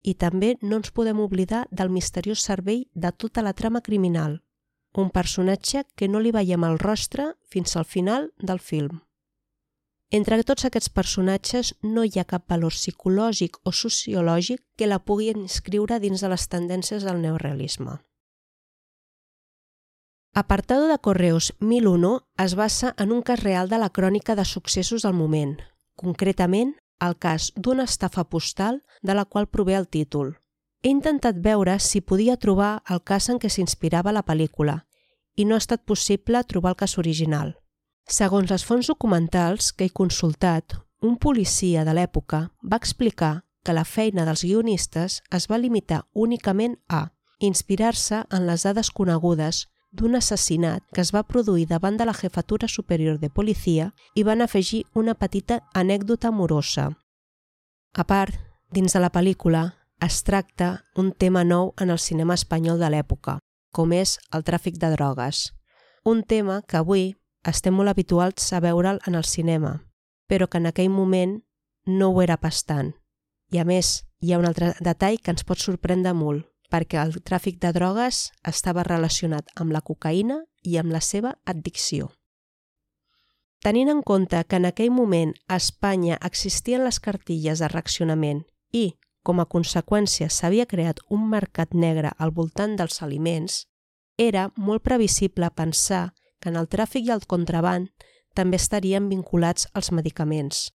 I 0.02 0.16
també 0.16 0.54
no 0.62 0.80
ens 0.80 0.94
podem 0.96 1.20
oblidar 1.20 1.66
del 1.72 1.92
misteriós 1.92 2.46
cervell 2.48 2.86
de 2.96 3.12
tota 3.12 3.44
la 3.44 3.54
trama 3.54 3.82
criminal, 3.82 4.40
un 4.96 5.12
personatge 5.12 5.84
que 5.96 6.08
no 6.08 6.24
li 6.24 6.32
veiem 6.32 6.64
el 6.64 6.80
rostre 6.80 7.34
fins 7.52 7.76
al 7.76 7.86
final 7.86 8.32
del 8.40 8.64
film. 8.64 9.02
Entre 10.10 10.40
tots 10.42 10.66
aquests 10.66 10.90
personatges 10.90 11.76
no 11.84 12.04
hi 12.08 12.16
ha 12.18 12.26
cap 12.26 12.48
valor 12.50 12.74
psicològic 12.74 13.60
o 13.64 13.76
sociològic 13.76 14.64
que 14.80 14.88
la 14.88 15.04
pugui 15.04 15.30
inscriure 15.36 16.00
dins 16.00 16.24
de 16.24 16.32
les 16.32 16.48
tendències 16.48 17.04
del 17.04 17.22
neorealisme. 17.22 18.00
Apartado 20.40 20.88
de 20.88 20.98
Correos 21.00 21.54
1001 21.60 22.26
es 22.38 22.56
basa 22.56 22.96
en 22.98 23.12
un 23.12 23.24
cas 23.24 23.44
real 23.44 23.68
de 23.68 23.78
la 23.78 23.90
crònica 23.90 24.36
de 24.38 24.46
successos 24.46 25.02
del 25.02 25.12
moment, 25.12 25.58
concretament 26.00 26.70
el 27.04 27.18
cas 27.20 27.50
d'una 27.58 27.84
estafa 27.84 28.24
postal 28.24 28.78
de 29.02 29.18
la 29.18 29.26
qual 29.26 29.50
prové 29.50 29.74
el 29.76 29.90
títol. 29.90 30.38
He 30.82 30.94
intentat 30.94 31.42
veure 31.44 31.74
si 31.84 32.00
podia 32.00 32.38
trobar 32.38 32.86
el 32.88 33.02
cas 33.04 33.28
en 33.28 33.42
què 33.44 33.52
s'inspirava 33.52 34.14
la 34.16 34.24
pel·lícula 34.24 34.86
i 35.36 35.44
no 35.44 35.58
ha 35.58 35.64
estat 35.64 35.84
possible 35.84 36.42
trobar 36.48 36.72
el 36.72 36.80
cas 36.80 36.96
original. 37.04 37.58
Segons 38.08 38.48
les 38.50 38.64
fonts 38.64 38.88
documentals 38.88 39.74
que 39.74 39.90
he 39.90 39.92
consultat, 39.92 40.78
un 41.02 41.18
policia 41.18 41.84
de 41.84 41.98
l'època 41.98 42.40
va 42.64 42.80
explicar 42.80 43.42
que 43.66 43.76
la 43.76 43.84
feina 43.84 44.24
dels 44.24 44.46
guionistes 44.48 45.20
es 45.36 45.50
va 45.52 45.60
limitar 45.60 46.06
únicament 46.14 46.80
a 46.88 47.10
inspirar-se 47.40 48.24
en 48.32 48.48
les 48.48 48.64
dades 48.64 48.94
conegudes 49.02 49.66
d'un 49.92 50.16
assassinat 50.16 50.84
que 50.94 51.02
es 51.02 51.12
va 51.16 51.24
produir 51.24 51.66
davant 51.68 51.98
de 51.98 52.06
la 52.06 52.14
jefatura 52.14 52.68
superior 52.68 53.20
de 53.20 53.30
policia 53.30 53.92
i 54.16 54.24
van 54.24 54.42
afegir 54.42 54.86
una 54.94 55.16
petita 55.16 55.62
anècdota 55.74 56.30
amorosa. 56.30 56.92
A 57.94 58.04
part, 58.06 58.36
dins 58.72 58.94
de 58.94 59.00
la 59.00 59.10
pel·lícula 59.10 59.64
es 60.06 60.22
tracta 60.24 60.86
un 60.96 61.12
tema 61.12 61.44
nou 61.44 61.74
en 61.82 61.90
el 61.90 62.00
cinema 62.00 62.38
espanyol 62.38 62.80
de 62.80 62.90
l'època, 62.90 63.40
com 63.74 63.92
és 63.94 64.18
el 64.32 64.46
tràfic 64.46 64.78
de 64.80 64.92
drogues. 64.94 65.50
Un 66.06 66.24
tema 66.24 66.62
que 66.62 66.78
avui 66.78 67.16
estem 67.44 67.74
molt 67.74 67.90
habituals 67.90 68.54
a 68.54 68.62
veure'l 68.64 69.02
en 69.08 69.16
el 69.16 69.26
cinema, 69.26 69.80
però 70.28 70.48
que 70.48 70.58
en 70.62 70.70
aquell 70.70 70.90
moment 70.90 71.40
no 71.86 72.12
ho 72.14 72.22
era 72.22 72.38
pas 72.38 72.64
tant. 72.64 72.94
I 73.52 73.60
a 73.60 73.66
més, 73.66 74.06
hi 74.22 74.34
ha 74.34 74.40
un 74.40 74.46
altre 74.46 74.76
detall 74.80 75.20
que 75.20 75.34
ens 75.34 75.44
pot 75.44 75.58
sorprendre 75.58 76.14
molt, 76.14 76.46
perquè 76.70 77.02
el 77.02 77.18
tràfic 77.26 77.60
de 77.60 77.74
drogues 77.74 78.30
estava 78.48 78.86
relacionat 78.86 79.50
amb 79.56 79.74
la 79.74 79.82
cocaïna 79.82 80.44
i 80.64 80.78
amb 80.78 80.94
la 80.94 81.02
seva 81.02 81.36
addicció. 81.46 82.12
Tenint 83.60 83.90
en 83.92 84.02
compte 84.08 84.40
que 84.48 84.56
en 84.56 84.70
aquell 84.70 84.92
moment 84.96 85.34
a 85.48 85.58
Espanya 85.60 86.20
existien 86.24 86.86
les 86.86 87.00
cartilles 87.04 87.60
de 87.60 87.68
reaccionament 87.68 88.46
i, 88.72 88.94
com 89.24 89.42
a 89.42 89.48
conseqüència, 89.50 90.30
s'havia 90.32 90.66
creat 90.66 91.02
un 91.10 91.28
mercat 91.30 91.74
negre 91.76 92.14
al 92.18 92.32
voltant 92.32 92.78
dels 92.80 93.02
aliments, 93.04 93.66
era 94.18 94.50
molt 94.56 94.84
previsible 94.84 95.50
pensar 95.52 96.14
que 96.40 96.50
en 96.50 96.56
el 96.60 96.70
tràfic 96.72 97.08
i 97.08 97.14
el 97.16 97.26
contraband 97.28 97.90
també 98.36 98.60
estarien 98.60 99.10
vinculats 99.12 99.68
als 99.74 99.92
medicaments. 99.92 100.70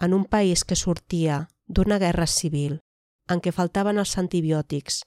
En 0.00 0.14
un 0.16 0.24
país 0.24 0.64
que 0.64 0.76
sortia 0.76 1.48
d'una 1.66 1.98
guerra 1.98 2.26
civil, 2.26 2.80
en 3.28 3.40
què 3.44 3.52
faltaven 3.52 4.00
els 4.00 4.16
antibiòtics 4.18 5.02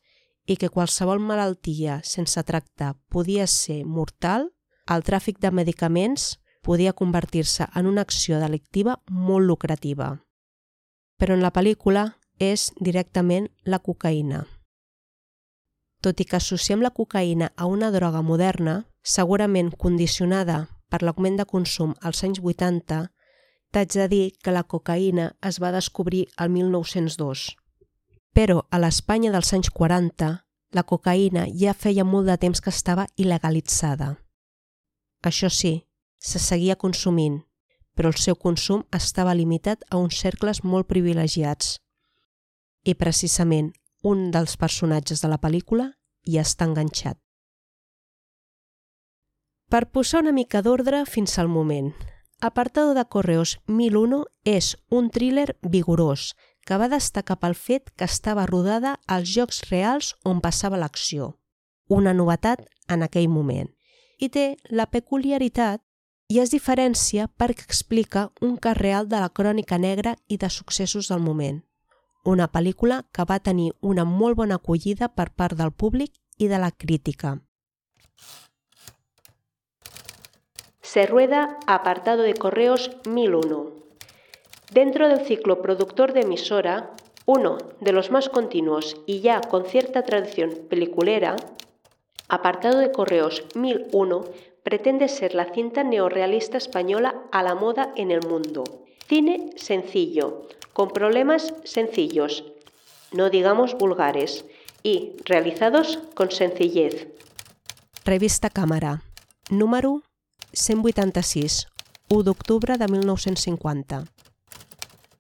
i 0.45 0.57
que 0.57 0.69
qualsevol 0.69 1.19
malaltia 1.19 2.01
sense 2.03 2.43
tractar 2.43 2.95
podia 3.09 3.47
ser 3.47 3.83
mortal, 3.85 4.51
el 4.85 5.01
tràfic 5.01 5.39
de 5.41 5.51
medicaments 5.51 6.35
podia 6.61 6.93
convertir-se 6.93 7.67
en 7.75 7.85
una 7.85 8.01
acció 8.01 8.39
delictiva 8.39 8.99
molt 9.09 9.45
lucrativa. 9.45 10.21
Però 11.17 11.33
en 11.33 11.41
la 11.41 11.53
pel·lícula 11.53 12.17
és 12.39 12.71
directament 12.79 13.49
la 13.63 13.79
cocaïna. 13.79 14.45
tot 16.05 16.19
i 16.21 16.25
que 16.29 16.37
associem 16.37 16.83
la 16.85 16.91
cocaïna 16.93 17.47
a 17.57 17.65
una 17.65 17.89
droga 17.89 18.21
moderna, 18.21 18.85
segurament 19.01 19.71
condicionada 19.71 20.67
per 20.89 21.01
l'augment 21.01 21.39
de 21.39 21.45
consum 21.49 21.95
als 22.01 22.21
anys 22.23 22.39
80, 22.43 22.99
t'haig 23.73 23.95
de 23.97 24.07
dir 24.07 24.25
que 24.43 24.53
la 24.53 24.63
cocaïna 24.63 25.31
es 25.41 25.57
va 25.59 25.71
descobrir 25.73 26.27
al 26.37 26.51
1902. 26.53 27.55
Però 28.35 28.65
a 28.69 28.79
l'Espanya 28.83 29.31
dels 29.31 29.53
anys 29.55 29.69
40, 29.71 30.27
la 30.75 30.83
cocaïna 30.83 31.45
ja 31.55 31.73
feia 31.73 32.03
molt 32.03 32.27
de 32.27 32.35
temps 32.37 32.59
que 32.59 32.73
estava 32.73 33.05
il·legalitzada. 33.15 34.09
Això 35.23 35.47
sí, 35.49 35.87
se 36.19 36.41
seguia 36.43 36.75
consumint, 36.75 37.37
però 37.95 38.11
el 38.11 38.19
seu 38.19 38.35
consum 38.35 38.83
estava 38.91 39.35
limitat 39.39 39.85
a 39.89 40.01
uns 40.03 40.19
cercles 40.19 40.63
molt 40.63 40.89
privilegiats. 40.91 41.77
I 42.83 42.93
precisament 42.99 43.71
un 44.03 44.27
dels 44.35 44.57
personatges 44.59 45.23
de 45.23 45.31
la 45.31 45.39
pel·lícula 45.39 45.93
hi 46.27 46.35
està 46.41 46.67
enganxat. 46.67 47.17
Per 49.71 49.87
posar 49.95 50.21
una 50.25 50.35
mica 50.35 50.61
d'ordre 50.61 51.05
fins 51.09 51.39
al 51.39 51.47
moment, 51.47 51.93
Apartado 52.41 52.93
de 52.93 53.05
Correos 53.05 53.59
1001 53.65 54.25
és 54.43 54.75
un 54.91 55.07
thriller 55.09 55.55
vigorós 55.63 56.33
que 56.65 56.77
va 56.81 56.89
destacar 56.89 57.37
pel 57.39 57.55
fet 57.55 57.91
que 57.95 58.07
estava 58.09 58.45
rodada 58.49 58.95
als 59.07 59.29
jocs 59.29 59.61
reals 59.69 60.15
on 60.25 60.41
passava 60.41 60.79
l'acció, 60.81 61.35
una 61.87 62.13
novetat 62.13 62.65
en 62.89 63.05
aquell 63.05 63.29
moment, 63.29 63.69
i 64.19 64.29
té 64.29 64.57
la 64.69 64.87
peculiaritat 64.89 65.83
i 66.29 66.41
es 66.41 66.49
diferencia 66.49 67.29
perquè 67.29 67.67
explica 67.69 68.31
un 68.41 68.57
cas 68.57 68.77
real 68.77 69.07
de 69.07 69.21
la 69.21 69.29
crònica 69.29 69.77
negra 69.77 70.15
i 70.27 70.41
de 70.41 70.49
successos 70.49 71.13
del 71.13 71.21
moment 71.21 71.61
una 72.25 72.47
pel·lícula 72.51 73.03
que 73.13 73.23
va 73.29 73.39
tenir 73.39 73.71
una 73.81 74.03
molt 74.03 74.37
bona 74.41 74.57
acollida 74.59 75.09
per 75.13 75.29
part 75.41 75.57
del 75.57 75.71
públic 75.71 76.11
y 76.37 76.47
de 76.47 76.59
la 76.59 76.71
crítica. 76.71 77.39
Se 80.81 81.05
rueda 81.05 81.57
apartado 81.67 82.23
de 82.23 82.33
correos 82.33 82.89
1001. 83.05 83.84
Dentro 84.75 85.07
del 85.07 85.25
ciclo 85.25 85.61
productor 85.61 86.11
de 86.11 86.23
emisora, 86.23 86.91
uno 87.25 87.59
de 87.79 87.93
los 87.93 88.11
más 88.11 88.27
continuos 88.27 88.97
y 89.05 89.21
ya 89.21 89.39
con 89.39 89.63
cierta 89.63 90.03
tradición 90.03 90.51
peliculera, 90.69 91.37
Apartado 92.27 92.79
de 92.79 92.91
Correos 92.91 93.45
1001 93.55 94.25
pretende 94.63 95.07
ser 95.07 95.33
la 95.33 95.45
cinta 95.53 95.85
neorrealista 95.85 96.57
española 96.57 97.15
a 97.31 97.41
la 97.41 97.55
moda 97.55 97.93
en 97.95 98.11
el 98.11 98.27
mundo. 98.27 98.65
Cine 99.07 99.51
sencillo, 99.55 100.49
con 100.73 100.89
problemas 100.89 101.53
sencillos, 101.63 102.43
no 103.13 103.29
digamos 103.29 103.77
vulgares, 103.77 104.43
y 104.83 105.13
realizados 105.23 105.99
con 106.15 106.31
sencillez. 106.31 107.07
Revista 108.03 108.49
Cámara, 108.49 109.03
número 109.49 110.01
186, 110.51 111.67
1 112.09 112.23
de 112.23 112.29
octubre 112.29 112.77
de 112.77 112.87
1950. 112.89 114.14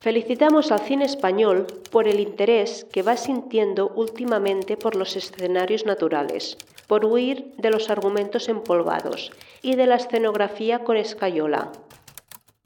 Felicitamos 0.05 0.71
al 0.71 0.81
cine 0.81 1.05
español 1.05 1.65
por 1.89 2.07
el 2.07 2.19
interés 2.19 2.85
que 2.91 3.01
va 3.01 3.17
sintiendo 3.17 3.91
últimamente 3.95 4.77
por 4.77 4.95
los 4.95 5.15
escenarios 5.15 5.87
naturales, 5.87 6.59
por 6.85 7.05
huir 7.05 7.55
de 7.57 7.71
los 7.71 7.89
argumentos 7.89 8.47
empolvados 8.47 9.31
y 9.63 9.75
de 9.75 9.87
la 9.87 9.95
escenografía 9.95 10.83
con 10.83 10.97
escayola. 10.97 11.71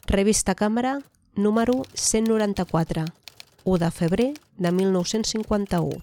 Revista 0.06 0.54
Cámara, 0.54 1.00
número 1.34 1.84
194, 1.94 3.06
1 3.64 3.78
de 3.78 3.92
febrer 3.92 4.34
de 4.58 4.72
1951. 4.74 5.96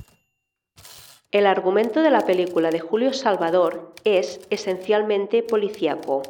El 1.33 1.47
argumento 1.47 2.01
de 2.01 2.13
la 2.13 2.25
película 2.25 2.71
de 2.71 2.81
Julio 2.81 3.13
Salvador 3.13 3.93
es 4.05 4.41
esencialmente 4.49 5.43
policíaco. 5.43 6.23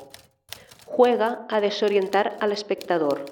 Juega 0.85 1.47
a 1.49 1.61
desorientar 1.61 2.37
al 2.41 2.51
espectador. 2.51 3.25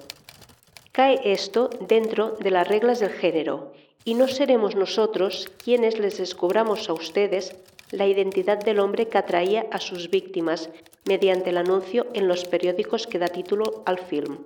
Cae 0.95 1.19
esto 1.33 1.69
dentro 1.89 2.37
de 2.39 2.51
las 2.51 2.69
reglas 2.69 3.01
del 3.01 3.09
género 3.09 3.73
y 4.05 4.13
no 4.13 4.29
seremos 4.29 4.77
nosotros 4.77 5.51
quienes 5.61 5.99
les 5.99 6.19
descubramos 6.19 6.87
a 6.87 6.93
ustedes 6.93 7.53
la 7.91 8.07
identidad 8.07 8.63
del 8.63 8.79
hombre 8.79 9.09
que 9.09 9.17
atraía 9.17 9.65
a 9.73 9.79
sus 9.81 10.09
víctimas 10.09 10.69
mediante 11.03 11.49
el 11.49 11.57
anuncio 11.57 12.07
en 12.13 12.29
los 12.29 12.45
periódicos 12.45 13.07
que 13.07 13.19
da 13.19 13.27
título 13.27 13.83
al 13.85 13.99
film. 13.99 14.37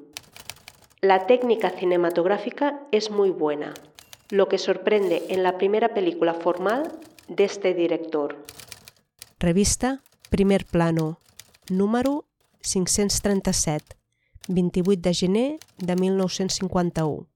La 1.01 1.27
técnica 1.27 1.69
cinematográfica 1.69 2.81
es 2.91 3.11
muy 3.11 3.29
buena, 3.29 3.75
lo 4.31 4.49
que 4.49 4.57
sorprende 4.57 5.27
en 5.29 5.43
la 5.43 5.59
primera 5.59 5.93
película 5.93 6.33
formal 6.33 6.91
de 7.27 7.43
este 7.43 7.75
director. 7.75 8.43
Revista 9.37 10.01
Primer 10.31 10.65
Plano, 10.65 11.19
número 11.69 12.25
537, 12.61 13.98
28 14.49 15.01
de 15.01 15.13
gener 15.13 15.59
de 15.77 15.95
1951. 15.95 17.29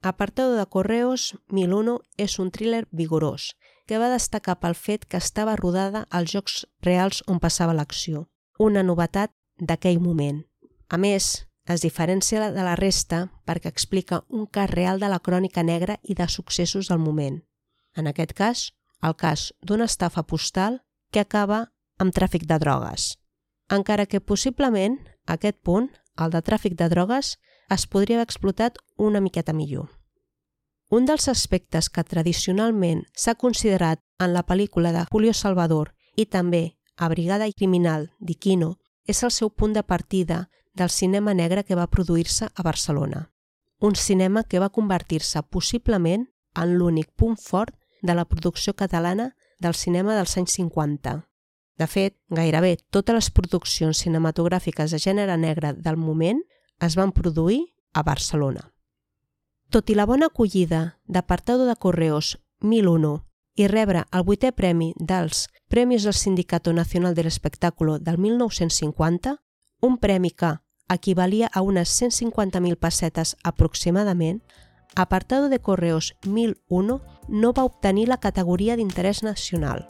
Apartado 0.00 0.54
de 0.54 0.66
Correos 0.66 1.34
1001 1.48 1.98
és 2.16 2.38
un 2.38 2.50
thriller 2.52 2.84
vigorós 2.92 3.54
que 3.88 3.98
va 3.98 4.12
destacar 4.12 4.60
pel 4.60 4.76
fet 4.78 5.06
que 5.08 5.18
estava 5.18 5.56
rodada 5.56 6.04
als 6.10 6.30
jocs 6.36 6.66
reals 6.86 7.22
on 7.26 7.40
passava 7.40 7.74
l'acció, 7.74 8.28
una 8.58 8.84
novetat 8.84 9.34
d'aquell 9.58 9.98
moment. 9.98 10.44
A 10.88 11.00
més, 11.00 11.48
es 11.66 11.80
diferencia 11.80 12.52
de 12.52 12.62
la 12.62 12.76
resta 12.76 13.32
perquè 13.48 13.72
explica 13.72 14.22
un 14.28 14.46
cas 14.46 14.70
real 14.70 15.00
de 15.00 15.08
la 15.08 15.18
crònica 15.18 15.64
negra 15.64 15.98
i 16.02 16.14
de 16.14 16.28
successos 16.28 16.92
del 16.92 17.02
moment. 17.02 17.40
En 17.96 18.06
aquest 18.06 18.36
cas, 18.38 18.70
el 19.02 19.16
cas 19.16 19.50
d'una 19.62 19.90
estafa 19.90 20.22
postal 20.22 20.82
que 21.10 21.24
acaba 21.24 21.72
amb 21.98 22.14
tràfic 22.14 22.46
de 22.46 22.60
drogues. 22.60 23.14
Encara 23.74 24.06
que 24.06 24.20
possiblement 24.20 25.00
aquest 25.26 25.58
punt, 25.66 25.90
el 26.22 26.30
de 26.30 26.40
tràfic 26.46 26.76
de 26.78 26.88
drogues, 26.92 27.34
es 27.74 27.86
podria 27.90 28.18
haver 28.18 28.28
explotat 28.28 28.78
una 28.96 29.20
miqueta 29.24 29.52
millor. 29.52 29.88
Un 30.90 31.08
dels 31.08 31.26
aspectes 31.32 31.88
que 31.90 32.04
tradicionalment 32.04 33.02
s'ha 33.18 33.34
considerat 33.34 34.02
en 34.20 34.34
la 34.36 34.44
pel·lícula 34.46 34.92
de 34.94 35.04
Julio 35.10 35.34
Salvador 35.34 35.94
i 36.14 36.26
també 36.26 36.76
a 36.96 37.08
Brigada 37.08 37.48
Criminal 37.50 38.10
d'Iquino 38.20 38.76
és 39.06 39.22
el 39.24 39.32
seu 39.34 39.50
punt 39.50 39.74
de 39.74 39.82
partida 39.82 40.48
del 40.74 40.90
cinema 40.90 41.34
negre 41.34 41.64
que 41.64 41.74
va 41.74 41.90
produir-se 41.90 42.50
a 42.54 42.62
Barcelona. 42.62 43.30
Un 43.80 43.96
cinema 43.96 44.44
que 44.44 44.60
va 44.60 44.70
convertir-se 44.70 45.42
possiblement 45.42 46.28
en 46.54 46.76
l'únic 46.78 47.10
punt 47.16 47.36
fort 47.36 47.74
de 48.02 48.14
la 48.14 48.24
producció 48.24 48.74
catalana 48.74 49.32
del 49.58 49.74
cinema 49.74 50.14
dels 50.14 50.36
anys 50.38 50.52
50. 50.60 51.24
De 51.78 51.86
fet, 51.90 52.14
gairebé 52.30 52.76
totes 52.94 53.14
les 53.14 53.30
produccions 53.34 53.98
cinematogràfiques 54.04 54.94
de 54.94 55.00
gènere 55.02 55.36
negre 55.36 55.72
del 55.74 55.96
moment 55.98 56.40
es 56.80 56.94
van 56.94 57.12
produir 57.12 57.74
a 57.92 58.02
Barcelona. 58.02 58.70
Tot 59.70 59.90
i 59.90 59.96
la 59.98 60.06
bona 60.06 60.30
acollida 60.30 61.00
d'Apartado 61.06 61.66
de 61.66 61.74
Correos 61.74 62.36
1001 62.60 63.14
i 63.56 63.66
rebre 63.70 64.04
el 64.12 64.22
vuitè 64.26 64.52
premi 64.52 64.92
dels 64.98 65.48
Premis 65.68 66.04
del 66.04 66.14
Sindicato 66.14 66.72
Nacional 66.72 67.14
del 67.14 67.26
Espectáculo 67.26 67.98
del 67.98 68.18
1950, 68.18 69.40
un 69.80 69.98
premi 69.98 70.30
que 70.30 70.58
equivalia 70.88 71.48
a 71.52 71.62
unes 71.62 71.90
150.000 72.00 72.76
pessetes 72.78 73.36
aproximadament, 73.42 74.42
Apartado 74.94 75.48
de 75.48 75.58
Correos 75.58 76.14
1001 76.22 77.00
no 77.28 77.52
va 77.52 77.64
obtenir 77.64 78.06
la 78.06 78.20
categoria 78.20 78.76
d'interès 78.76 79.24
nacional. 79.24 79.88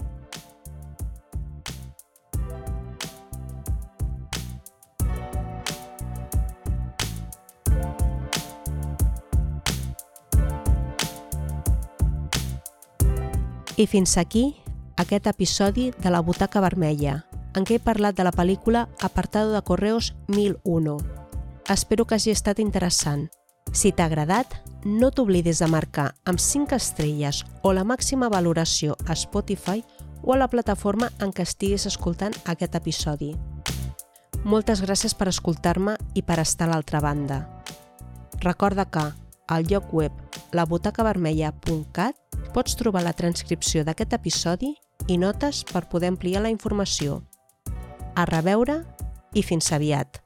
I 13.77 13.89
fins 13.91 14.19
aquí 14.19 14.55
aquest 14.97 15.27
episodi 15.27 15.91
de 15.99 16.11
la 16.11 16.21
Butaca 16.23 16.61
Vermella, 16.63 17.25
en 17.59 17.65
què 17.67 17.75
he 17.75 17.83
parlat 17.83 18.15
de 18.15 18.23
la 18.23 18.31
pel·lícula 18.31 18.85
Apartado 19.03 19.51
de 19.51 19.63
Correos 19.67 20.13
1001. 20.29 20.95
Espero 21.75 22.05
que 22.07 22.15
hagi 22.15 22.31
estat 22.31 22.61
interessant. 22.63 23.25
Si 23.73 23.91
t'ha 23.91 24.07
agradat, 24.07 24.55
no 24.85 25.11
t'oblidis 25.11 25.59
de 25.59 25.67
marcar 25.67 26.13
amb 26.23 26.39
5 26.39 26.79
estrelles 26.79 27.43
o 27.63 27.73
la 27.75 27.83
màxima 27.83 28.29
valoració 28.31 28.95
a 29.09 29.19
Spotify 29.19 29.83
o 30.23 30.35
a 30.35 30.39
la 30.39 30.49
plataforma 30.53 31.11
en 31.19 31.35
què 31.35 31.43
estiguis 31.43 31.89
escoltant 31.91 32.37
aquest 32.47 32.79
episodi. 32.79 33.33
Moltes 34.45 34.85
gràcies 34.87 35.19
per 35.19 35.27
escoltar-me 35.33 35.97
i 36.15 36.23
per 36.23 36.39
estar 36.39 36.69
a 36.69 36.77
l'altra 36.77 37.03
banda. 37.03 37.43
Recorda 38.39 38.87
que 38.87 39.09
al 39.49 39.67
lloc 39.69 39.93
web 39.93 40.13
labutacavermella.cat 40.53 42.17
pots 42.55 42.77
trobar 42.79 43.03
la 43.05 43.15
transcripció 43.17 43.85
d'aquest 43.85 44.15
episodi 44.17 44.75
i 45.09 45.19
notes 45.19 45.65
per 45.69 45.89
poder 45.91 46.13
ampliar 46.15 46.45
la 46.45 46.53
informació. 46.55 47.23
A 48.15 48.25
reveure 48.31 48.85
i 49.35 49.43
fins 49.43 49.73
aviat! 49.75 50.23